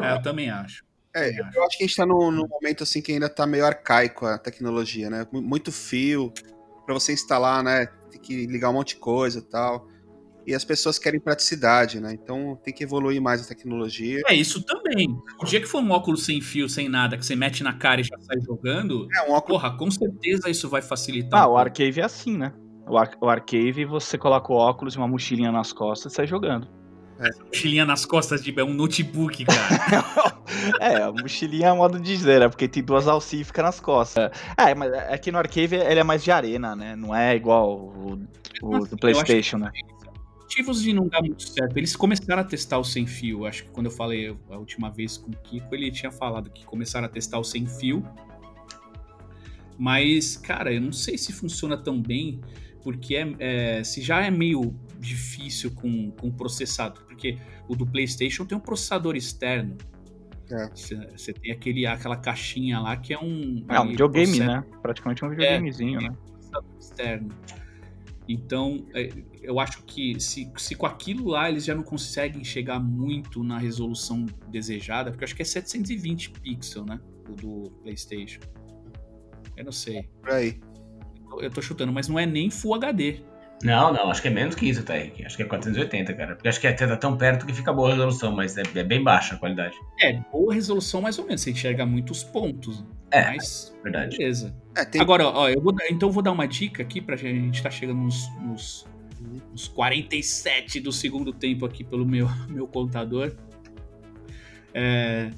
[0.00, 0.84] É, eu também acho.
[1.14, 3.66] É, eu acho que a gente tá num, num momento assim que ainda tá meio
[3.66, 5.26] arcaico a tecnologia, né?
[5.32, 6.32] Mu- Muito fio
[6.84, 7.86] pra você instalar, né?
[8.10, 9.86] Tem que ligar um monte de coisa e tal.
[10.44, 12.12] E as pessoas querem praticidade, né?
[12.12, 14.20] Então tem que evoluir mais a tecnologia.
[14.26, 15.16] É, isso também.
[15.40, 18.00] O dia que for um óculos sem fio, sem nada, que você mete na cara
[18.00, 19.60] e já sai jogando, É um óculos.
[19.62, 21.42] porra, com certeza isso vai facilitar.
[21.42, 21.56] Ah, um o.
[21.56, 22.52] Arcave é assim, né?
[22.88, 26.26] O, ar o Arcave, você coloca o óculos e uma mochilinha nas costas e sai
[26.26, 26.66] jogando.
[27.46, 30.42] Mochilinha nas costas de é um notebook, cara.
[30.80, 32.48] É, a mochilinha é modo de dizer, né?
[32.48, 34.30] Porque tem duas alcinhas e fica nas costas.
[34.56, 36.94] É, mas aqui no Arcave ele é mais de arena, né?
[36.94, 38.20] Não é igual o,
[38.62, 39.72] o Assim, do PlayStation, né?
[40.40, 41.76] Motivos de não dar muito certo.
[41.76, 43.46] Eles começaram a testar o sem fio.
[43.46, 46.64] Acho que quando eu falei a última vez com o Kiko, ele tinha falado que
[46.64, 48.06] começaram a testar o sem fio.
[49.78, 52.40] Mas, cara, eu não sei se funciona tão bem,
[52.82, 57.38] porque é, é, se já é meio difícil com, com o processador, porque
[57.68, 59.76] o do PlayStation tem um processador externo.
[60.50, 60.68] É.
[61.16, 63.64] Você tem aquele, aquela caixinha lá que é um.
[63.68, 64.64] É um videogame, processa- né?
[64.82, 66.16] Praticamente um videogamezinho, né?
[66.26, 67.28] processador externo.
[68.28, 69.08] Então, é,
[69.42, 73.58] eu acho que se, se com aquilo lá eles já não conseguem chegar muito na
[73.58, 77.00] resolução desejada, porque eu acho que é 720 pixels, né?
[77.28, 78.40] O do PlayStation.
[79.56, 80.08] Eu não sei.
[80.20, 80.60] Por aí.
[81.30, 83.22] Eu- Eu tô chutando, mas não é nem Full HD.
[83.62, 85.24] Não, não, acho que é menos que isso, tá, Henrique?
[85.24, 86.34] Acho que é 480, cara.
[86.34, 88.82] Porque acho que até tá tão perto que fica boa a resolução, mas é, é
[88.82, 89.76] bem baixa a qualidade.
[90.00, 91.42] É, boa resolução mais ou menos.
[91.42, 92.84] Você enxerga muitos pontos.
[93.10, 94.16] É, mas, verdade.
[94.16, 94.54] beleza.
[94.76, 95.00] É, tem.
[95.00, 97.38] Agora, ó, eu vou, então eu vou dar uma dica aqui pra gente.
[97.38, 98.86] A gente tá chegando nos, nos,
[99.50, 103.36] nos 47 do segundo tempo aqui pelo meu, meu contador.
[104.74, 105.30] É,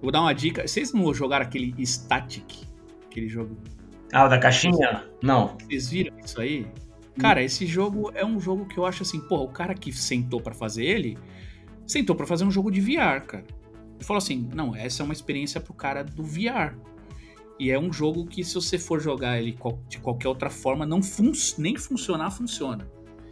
[0.00, 0.66] vou dar uma dica.
[0.66, 2.64] Vocês não jogaram aquele Static?
[3.10, 3.56] Aquele jogo.
[4.12, 5.04] Ah, o da caixinha?
[5.22, 5.56] Não.
[5.58, 6.66] Vocês viram isso aí?
[7.18, 10.40] Cara, esse jogo é um jogo que eu acho assim, porra, o cara que sentou
[10.40, 11.18] pra fazer ele,
[11.86, 13.44] sentou pra fazer um jogo de VR, cara.
[13.96, 16.74] Ele falou assim: não, essa é uma experiência pro cara do VR.
[17.58, 19.56] E é um jogo que, se você for jogar ele
[19.88, 22.88] de qualquer outra forma, não fun nem funcionar, funciona.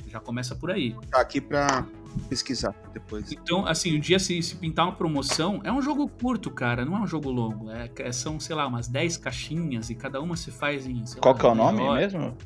[0.06, 0.94] Já começa por aí.
[1.10, 1.86] Tá aqui pra
[2.28, 3.32] pesquisar depois.
[3.32, 6.96] Então, assim, o dia se, se pintar uma promoção, é um jogo curto, cara, não
[6.96, 7.70] é um jogo longo.
[7.70, 11.04] É, é- são, sei lá, umas 10 caixinhas e cada uma se faz em.
[11.06, 12.00] sei Qual lá, que é o nome hora.
[12.00, 12.36] mesmo?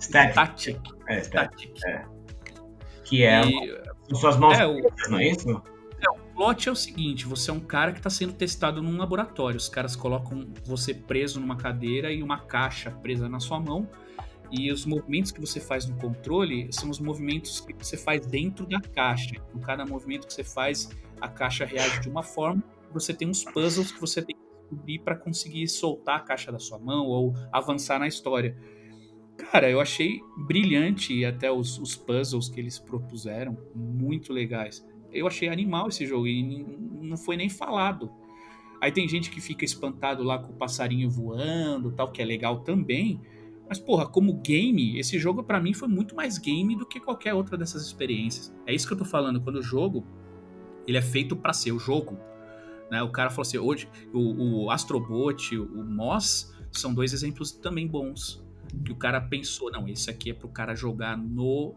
[0.00, 0.32] Static.
[0.32, 0.80] Static.
[1.08, 1.76] É, Static.
[1.76, 2.08] Static.
[3.04, 5.62] Que é E, com suas mãos é, o, não é isso?
[6.10, 9.56] o plot é o seguinte: você é um cara que está sendo testado num laboratório.
[9.56, 13.88] Os caras colocam você preso numa cadeira e uma caixa presa na sua mão.
[14.50, 18.66] E os movimentos que você faz no controle são os movimentos que você faz dentro
[18.66, 19.34] da caixa.
[19.52, 20.88] Com cada movimento que você faz,
[21.20, 22.62] a caixa reage de uma forma.
[22.92, 26.58] Você tem uns puzzles que você tem que descobrir para conseguir soltar a caixa da
[26.58, 28.56] sua mão ou avançar na história.
[29.38, 34.84] Cara, eu achei brilhante até os, os puzzles que eles propuseram muito legais.
[35.12, 36.66] Eu achei animal esse jogo e
[37.00, 38.10] não foi nem falado.
[38.80, 42.60] Aí tem gente que fica espantado lá com o passarinho voando, tal, que é legal
[42.60, 43.20] também.
[43.68, 47.32] Mas porra, como game, esse jogo pra mim foi muito mais game do que qualquer
[47.32, 48.54] outra dessas experiências.
[48.66, 50.04] É isso que eu tô falando, quando o jogo
[50.86, 52.18] ele é feito pra ser o jogo,
[52.90, 53.02] né?
[53.02, 58.42] O cara falou assim, hoje o, o Astrobot, o Moss são dois exemplos também bons.
[58.84, 61.74] Que o cara pensou, não, esse aqui é pro cara jogar no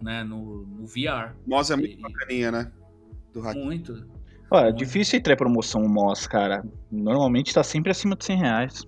[0.00, 1.34] né, no, no VR.
[1.46, 2.72] Moz é muito E- bacaninha, né?
[3.32, 3.56] Do hack.
[3.56, 4.06] Muito.
[4.50, 6.64] Olha, é difícil entrar em promoção o MOS, cara.
[6.90, 8.84] Normalmente tá sempre acima de 100 reais.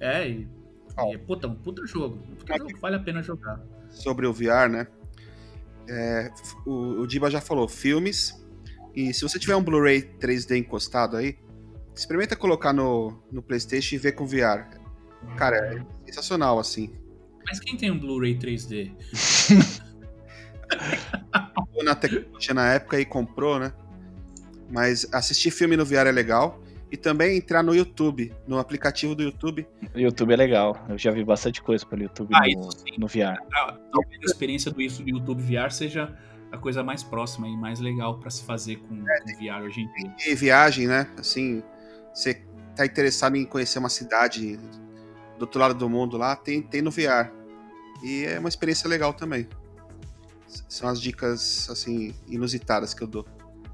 [0.00, 0.48] É, e,
[0.96, 1.10] Ó.
[1.10, 2.18] e é puta, um puta jogo.
[2.30, 3.60] Um puta jogo vale a pena jogar.
[3.90, 4.86] Sobre o VR, né?
[5.88, 6.30] É,
[6.66, 8.44] o, o Diba já falou, filmes.
[8.94, 11.36] E se você tiver um Blu-ray 3D encostado aí,
[11.94, 14.77] experimenta colocar no, no PlayStation e ver com VR.
[15.36, 16.92] Cara, é sensacional, assim.
[17.46, 18.92] Mas quem tem um Blu-ray 3D?
[21.74, 23.72] Ou na tecnologia na época e comprou, né?
[24.70, 26.60] Mas assistir filme no VR é legal.
[26.90, 29.66] E também entrar no YouTube, no aplicativo do YouTube.
[29.94, 30.86] O YouTube é legal.
[30.88, 33.38] Eu já vi bastante coisa pelo YouTube Ah, no, isso no VR.
[33.54, 36.16] Ah, Talvez a experiência do isso- do YouTube VR seja
[36.50, 39.92] a coisa mais próxima e mais legal pra se fazer com, com VR hoje em
[39.92, 40.14] dia.
[40.28, 41.06] E viagem, né?
[41.18, 41.62] Assim,
[42.14, 42.42] você
[42.74, 44.58] tá interessado em conhecer uma cidade
[45.38, 47.32] do outro lado do mundo lá, tem, tem no VR.
[48.02, 49.48] E é uma experiência legal também.
[50.68, 53.26] São as dicas, assim, inusitadas que eu dou.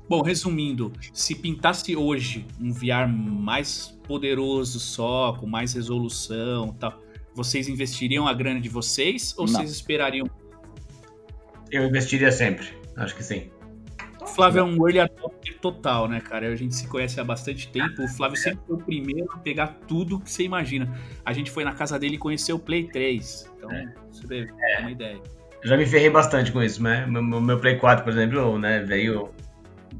[0.08, 7.00] Bom, resumindo, se pintasse hoje um VR mais poderoso só, com mais resolução e tal,
[7.34, 9.54] vocês investiriam a grana de vocês ou Não.
[9.54, 10.28] vocês esperariam?
[11.70, 12.68] Eu investiria sempre.
[12.96, 13.50] Acho que sim.
[14.24, 16.48] O Flávio é um early adopter total, né, cara?
[16.48, 18.02] A gente se conhece há bastante tempo.
[18.02, 20.92] O Flávio sempre foi o primeiro a pegar tudo que você imagina.
[21.24, 23.52] A gente foi na casa dele e conheceu o Play 3.
[23.56, 23.70] Então,
[24.10, 25.20] você deve ter uma ideia.
[25.62, 27.06] Eu já me ferrei bastante com isso, né?
[27.06, 29.30] Meu, meu- Play 4, por exemplo, né, veio.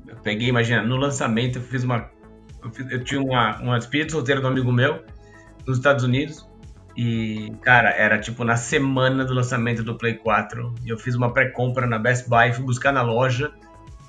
[0.09, 2.11] Eu peguei, imagina, no lançamento eu fiz uma.
[2.63, 5.05] Eu, fiz- eu tinha uma, uma de solteiro do amigo meu
[5.67, 6.47] nos Estados Unidos.
[6.97, 10.75] E, cara, era tipo na semana do lançamento do Play 4.
[10.85, 13.53] E eu fiz uma pré-compra na Best Buy, fui buscar na loja.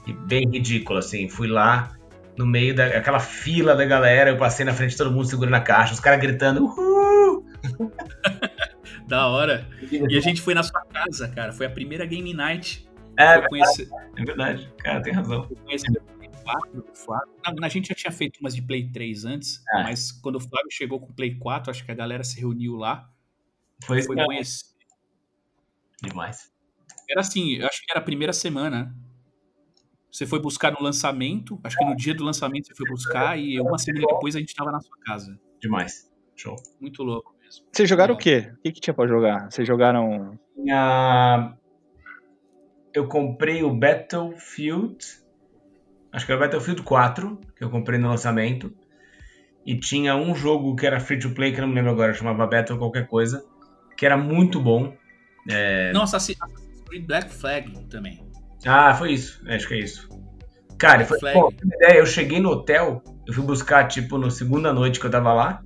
[0.07, 1.27] E bem ridículo, assim.
[1.29, 1.95] Fui lá
[2.37, 5.61] no meio daquela fila da galera, eu passei na frente de todo mundo segurando a
[5.61, 7.45] caixa, os caras gritando, uhul!
[9.07, 9.67] Da hora.
[10.09, 11.51] E a gente foi na sua casa, cara.
[11.53, 12.89] Foi a primeira Game Night.
[13.17, 13.87] É, Foi conhecer,
[14.17, 15.47] é verdade, cara, tem razão.
[15.47, 17.29] foi conhecer o Play 4 do Flávio.
[17.63, 19.83] A gente já tinha feito umas de Play 3 antes, É.
[19.83, 22.75] mas quando o Flávio chegou com o Play 4, acho que a galera se reuniu
[22.75, 23.07] lá.
[23.85, 24.65] Foi, Foi foi conhecer.
[26.01, 26.51] demais.
[27.09, 28.93] Era assim, eu acho que era a primeira semana.
[30.15, 33.59] Você foi buscar no lançamento, acho que no dia do lançamento você foi buscar e
[33.59, 35.37] uma semana depois a gente tava na sua casa.
[35.59, 36.09] Demais.
[36.37, 36.55] Show.
[36.79, 37.65] Muito louco mesmo.
[37.69, 38.49] Vocês jogaram o quê?
[38.53, 39.51] O que, que tinha pra jogar?
[39.51, 40.39] Vocês jogaram.
[40.55, 41.57] Tinha...
[42.93, 45.05] Eu comprei o Battlefield.
[46.13, 48.73] Acho que era o Battlefield 4, que eu comprei no lançamento.
[49.65, 52.13] E tinha um jogo que era free to play, que eu não me lembro agora,
[52.13, 53.45] chamava Battle qualquer coisa,
[53.97, 54.95] que era muito bom.
[55.93, 56.39] Nossa, Assassin's
[56.87, 58.25] Creed Black Flag também.
[58.65, 59.41] Ah, foi isso.
[59.47, 60.09] Acho que é isso.
[60.77, 61.37] Cara, foi Flag.
[61.37, 65.11] uma ideia, eu cheguei no hotel, eu fui buscar, tipo, no segunda noite que eu
[65.11, 65.61] tava lá.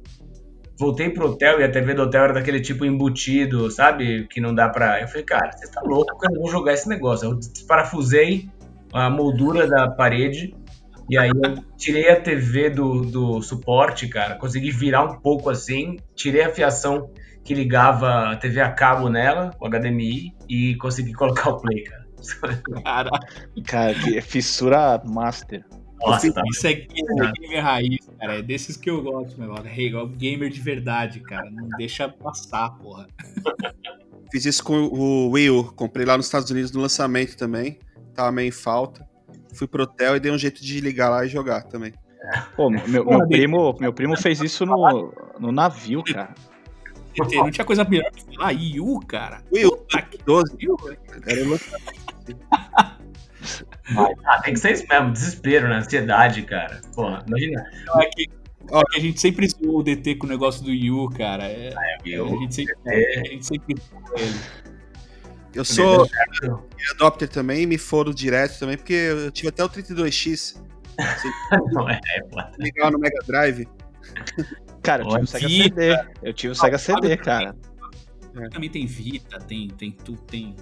[0.78, 4.28] Voltei pro hotel e a TV do hotel era daquele tipo embutido, sabe?
[4.28, 5.02] Que não dá pra.
[5.02, 7.30] Eu falei, cara, você tá louco, eu não vou jogar esse negócio.
[7.30, 8.50] Eu desparafusei
[8.94, 10.56] a moldura da parede
[11.10, 14.36] e aí eu tirei a TV do, do suporte, cara.
[14.36, 17.10] Consegui virar um pouco assim, tirei a fiação
[17.44, 22.06] que ligava a TV a cabo nela, o HDMI, e consegui colocar o play, cara.
[22.84, 23.10] Cara,
[23.66, 25.66] Cara, que é fissura master.
[26.02, 28.40] Nossa, tá Isso é gamer, gamer raiz, cara.
[28.40, 29.54] É desses que eu gosto, meu.
[29.66, 31.50] Hey, é gamer de verdade, cara.
[31.52, 33.08] Não deixa passar, porra.
[34.32, 35.64] Fiz isso com o Wii U.
[35.74, 37.80] Comprei lá nos Estados Unidos no lançamento também.
[38.14, 39.06] Tava meio em falta.
[39.54, 41.94] Fui pro hotel e dei um jeito de ligar lá e jogar também.
[42.56, 46.34] Pô, meu, meu primo, meu primo fez isso no, no navio, cara.
[47.18, 48.52] Não tinha coisa melhor que falar.
[48.52, 49.42] Yu, cara.
[49.52, 50.52] Wii U, Puta que 12.
[50.52, 50.78] pariu.
[51.26, 52.09] Era lançamento.
[54.26, 55.78] Ah, tem que ser isso mesmo, desespero, né?
[55.78, 56.82] Ansiedade, cara.
[56.96, 57.64] Porra, imagina.
[57.96, 61.10] É que, é que a gente sempre zoou o DT com o negócio do Yu,
[61.10, 61.46] cara.
[61.46, 63.20] É, a Eu, gente sempre, é.
[63.20, 64.40] a gente sempre zoou ele.
[65.54, 66.08] Eu sou
[66.92, 70.62] adopter também me foram direto também, porque eu tive até o 32X.
[71.72, 73.68] não é, é, lá no Mega Drive.
[74.84, 75.98] Cara, eu tive o Sega CD.
[76.22, 77.56] Eu tive o Sega CD, cara.
[78.50, 80.56] Também tem Vita, tem, tem tudo, tem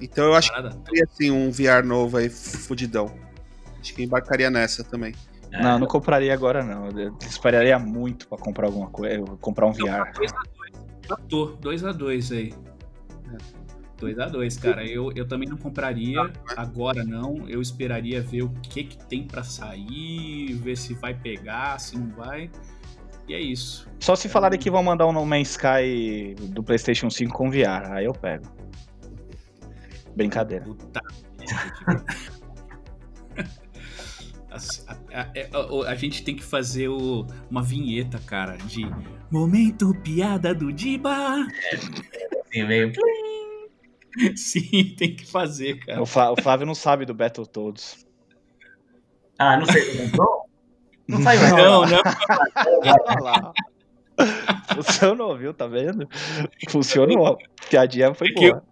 [0.00, 0.76] Então eu acho que parada.
[0.84, 3.14] teria assim um VR novo aí, fudidão.
[3.80, 5.14] Acho que embarcaria nessa também.
[5.50, 6.90] Não, eu não compraria agora, não.
[6.98, 9.24] Eu esperaria muito pra comprar alguma coisa.
[9.40, 10.12] Comprar um VR.
[11.08, 11.58] 2x2.
[11.60, 12.54] 2x2 aí.
[14.00, 14.84] 2x2, cara.
[14.86, 16.20] Eu, eu também não compraria
[16.56, 17.48] agora, não.
[17.48, 22.08] Eu esperaria ver o que, que tem pra sair, ver se vai pegar, se não
[22.10, 22.50] vai.
[23.28, 23.88] E é isso.
[24.00, 27.92] Só se falarem que vão mandar um No Man's Sky do PlayStation 5 com VR.
[27.92, 28.44] Aí eu pego.
[30.14, 30.64] Brincadeira.
[30.64, 31.00] Puta
[34.50, 34.56] A,
[35.20, 38.82] a- a- a gente tem que fazer o- uma vinheta, cara, de
[39.28, 41.44] Momento Piada do Diba.
[41.72, 42.92] Assim, meio.
[44.36, 46.00] Sim, tem que fazer, cara.
[46.00, 48.06] O, Flá- o Flávio não sabe do Battletoads.
[49.36, 49.82] Ah, não sei.
[50.16, 50.43] Não,
[51.08, 51.56] não saiu ainda.
[51.62, 53.22] Não, não.
[53.22, 53.52] Lá.
[54.74, 55.52] Funcionou, viu?
[55.52, 56.08] Tá vendo?
[56.68, 57.36] Funcionou.
[57.68, 58.62] Piadinha foi É que boa.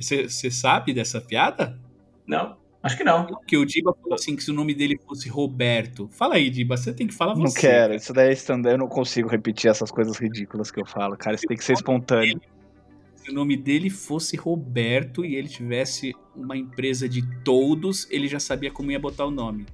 [0.00, 1.78] Você sabe dessa piada?
[2.26, 3.26] Não, acho que não.
[3.46, 6.08] Que o Diba falou assim: que se o nome dele fosse Roberto.
[6.08, 7.60] Fala aí, Diba, você tem que falar Não você.
[7.60, 7.94] quero.
[7.94, 11.16] Isso daí é stand Eu não consigo repetir essas coisas ridículas que eu falo.
[11.16, 12.40] Cara, isso tem que ser espontâneo.
[13.14, 18.38] Se o nome dele fosse Roberto e ele tivesse uma empresa de todos, ele já
[18.38, 19.66] sabia como ia botar o nome.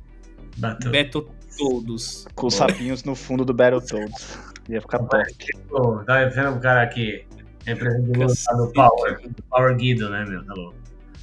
[0.57, 2.27] Beto Todos.
[2.35, 4.39] Com os sapinhos no fundo do Battletoads.
[4.69, 5.25] Ia ficar top.
[5.69, 7.25] Pô, tá vendo o cara aqui?
[7.67, 9.21] Representando lá do Power.
[9.21, 10.45] Do Power Guido, né, meu?
[10.45, 10.75] Tá louco.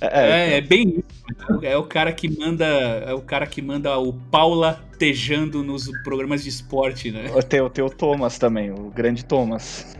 [0.01, 1.65] É, É, é bem isso.
[1.65, 2.65] É o cara que manda.
[2.65, 7.29] É o cara que manda o Paula tejando nos programas de esporte, né?
[7.47, 9.97] Tem, tem o Thomas também, o grande Thomas.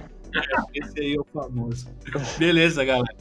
[0.74, 1.88] Esse aí é o famoso.
[2.38, 3.16] Beleza, galera.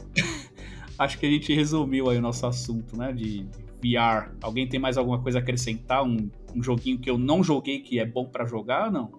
[0.97, 3.11] Acho que a gente resumiu aí o nosso assunto, né?
[3.11, 3.45] De
[3.81, 4.31] VR.
[4.41, 6.03] Alguém tem mais alguma coisa a acrescentar?
[6.03, 9.11] Um, um joguinho que eu não joguei que é bom pra jogar ou não?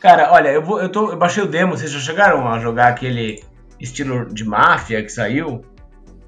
[0.00, 2.88] Cara, olha, eu, vou, eu, tô, eu baixei o demo, vocês já chegaram a jogar
[2.88, 3.42] aquele
[3.80, 5.64] estilo de máfia que saiu?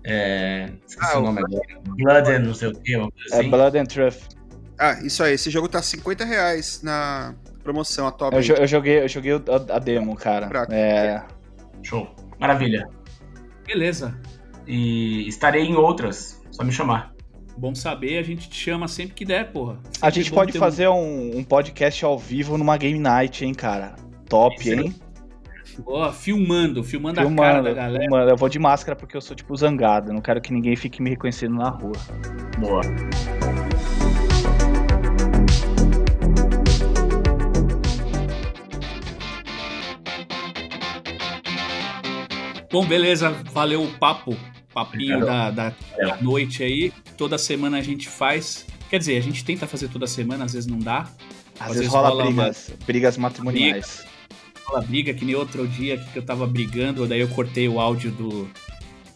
[0.04, 0.70] É.
[0.86, 1.80] Esqueci Ah, o nome agora.
[1.96, 3.00] Blood and não sei o que, É
[3.32, 3.50] assim.
[3.50, 4.18] Blood and Truth.
[4.78, 5.34] Ah, isso aí.
[5.34, 8.50] Esse jogo tá 50 reais na promoção Eu, atualmente.
[8.52, 10.46] eu joguei, eu joguei o- a, a demo, cara.
[10.48, 10.72] Fraco.
[10.72, 11.24] É,
[11.82, 12.08] Show.
[12.38, 12.86] Maravilha.
[13.66, 14.16] Beleza.
[14.66, 17.12] E estarei em outras, só me chamar.
[17.56, 19.78] Bom saber, a gente te chama sempre que der, porra.
[20.02, 23.44] a Sempre gente é bom pode fazer um, um podcast ao vivo numa game night,
[23.44, 23.96] hein, cara.
[24.28, 24.94] Top, Isso hein?
[25.86, 28.00] Ó, filmando, filmando, a cara Filmando, da galera.
[28.04, 28.30] filmando.
[28.30, 30.10] Eu vou de máscara porque eu sou tipo zangado.
[30.10, 31.92] Eu não quero que ninguém fique me reconhecendo na rua.
[32.58, 32.82] Boa.
[42.70, 44.36] Bom, beleza, valeu o papo,
[44.76, 46.92] papinho da, da, da noite aí.
[47.16, 48.66] Toda semana a gente faz.
[48.90, 51.08] Quer dizer, a gente tenta fazer toda semana, às vezes não dá.
[51.58, 54.04] Às, Às vezes rola, rola uma- brigas, brigas matrimoniais.
[54.66, 58.10] Rola briga, que nem outro dia que eu tava brigando, daí eu cortei o áudio
[58.10, 58.50] do.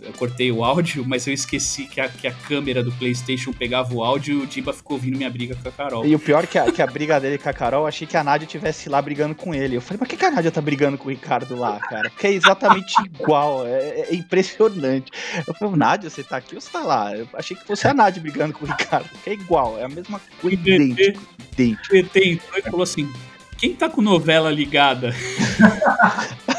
[0.02, 3.94] Eu cortei o áudio, mas eu esqueci que a, que a câmera do PlayStation pegava
[3.94, 6.06] o áudio e o Diba ficou ouvindo minha briga com a Carol.
[6.06, 8.16] E o pior que a, que a briga dele com a Carol, eu achei que
[8.16, 9.76] a Nádia tivesse lá brigando com ele.
[9.76, 12.10] Eu falei, mas por que, que a Nádia tá brigando com o Ricardo lá, cara?
[12.10, 15.10] Porque é exatamente igual, é, é impressionante.
[15.46, 17.16] Eu falei, Nádia, você tá aqui ou você tá lá?
[17.16, 19.88] Eu achei que fosse a Nádia brigando com o Ricardo, porque é igual, é a
[19.88, 21.22] mesma coisa, idêntico,
[21.52, 21.96] idêntico.
[21.96, 23.10] Entrou e falou assim:
[23.58, 25.14] quem tá com novela ligada?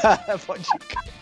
[0.46, 1.21] Pode crer.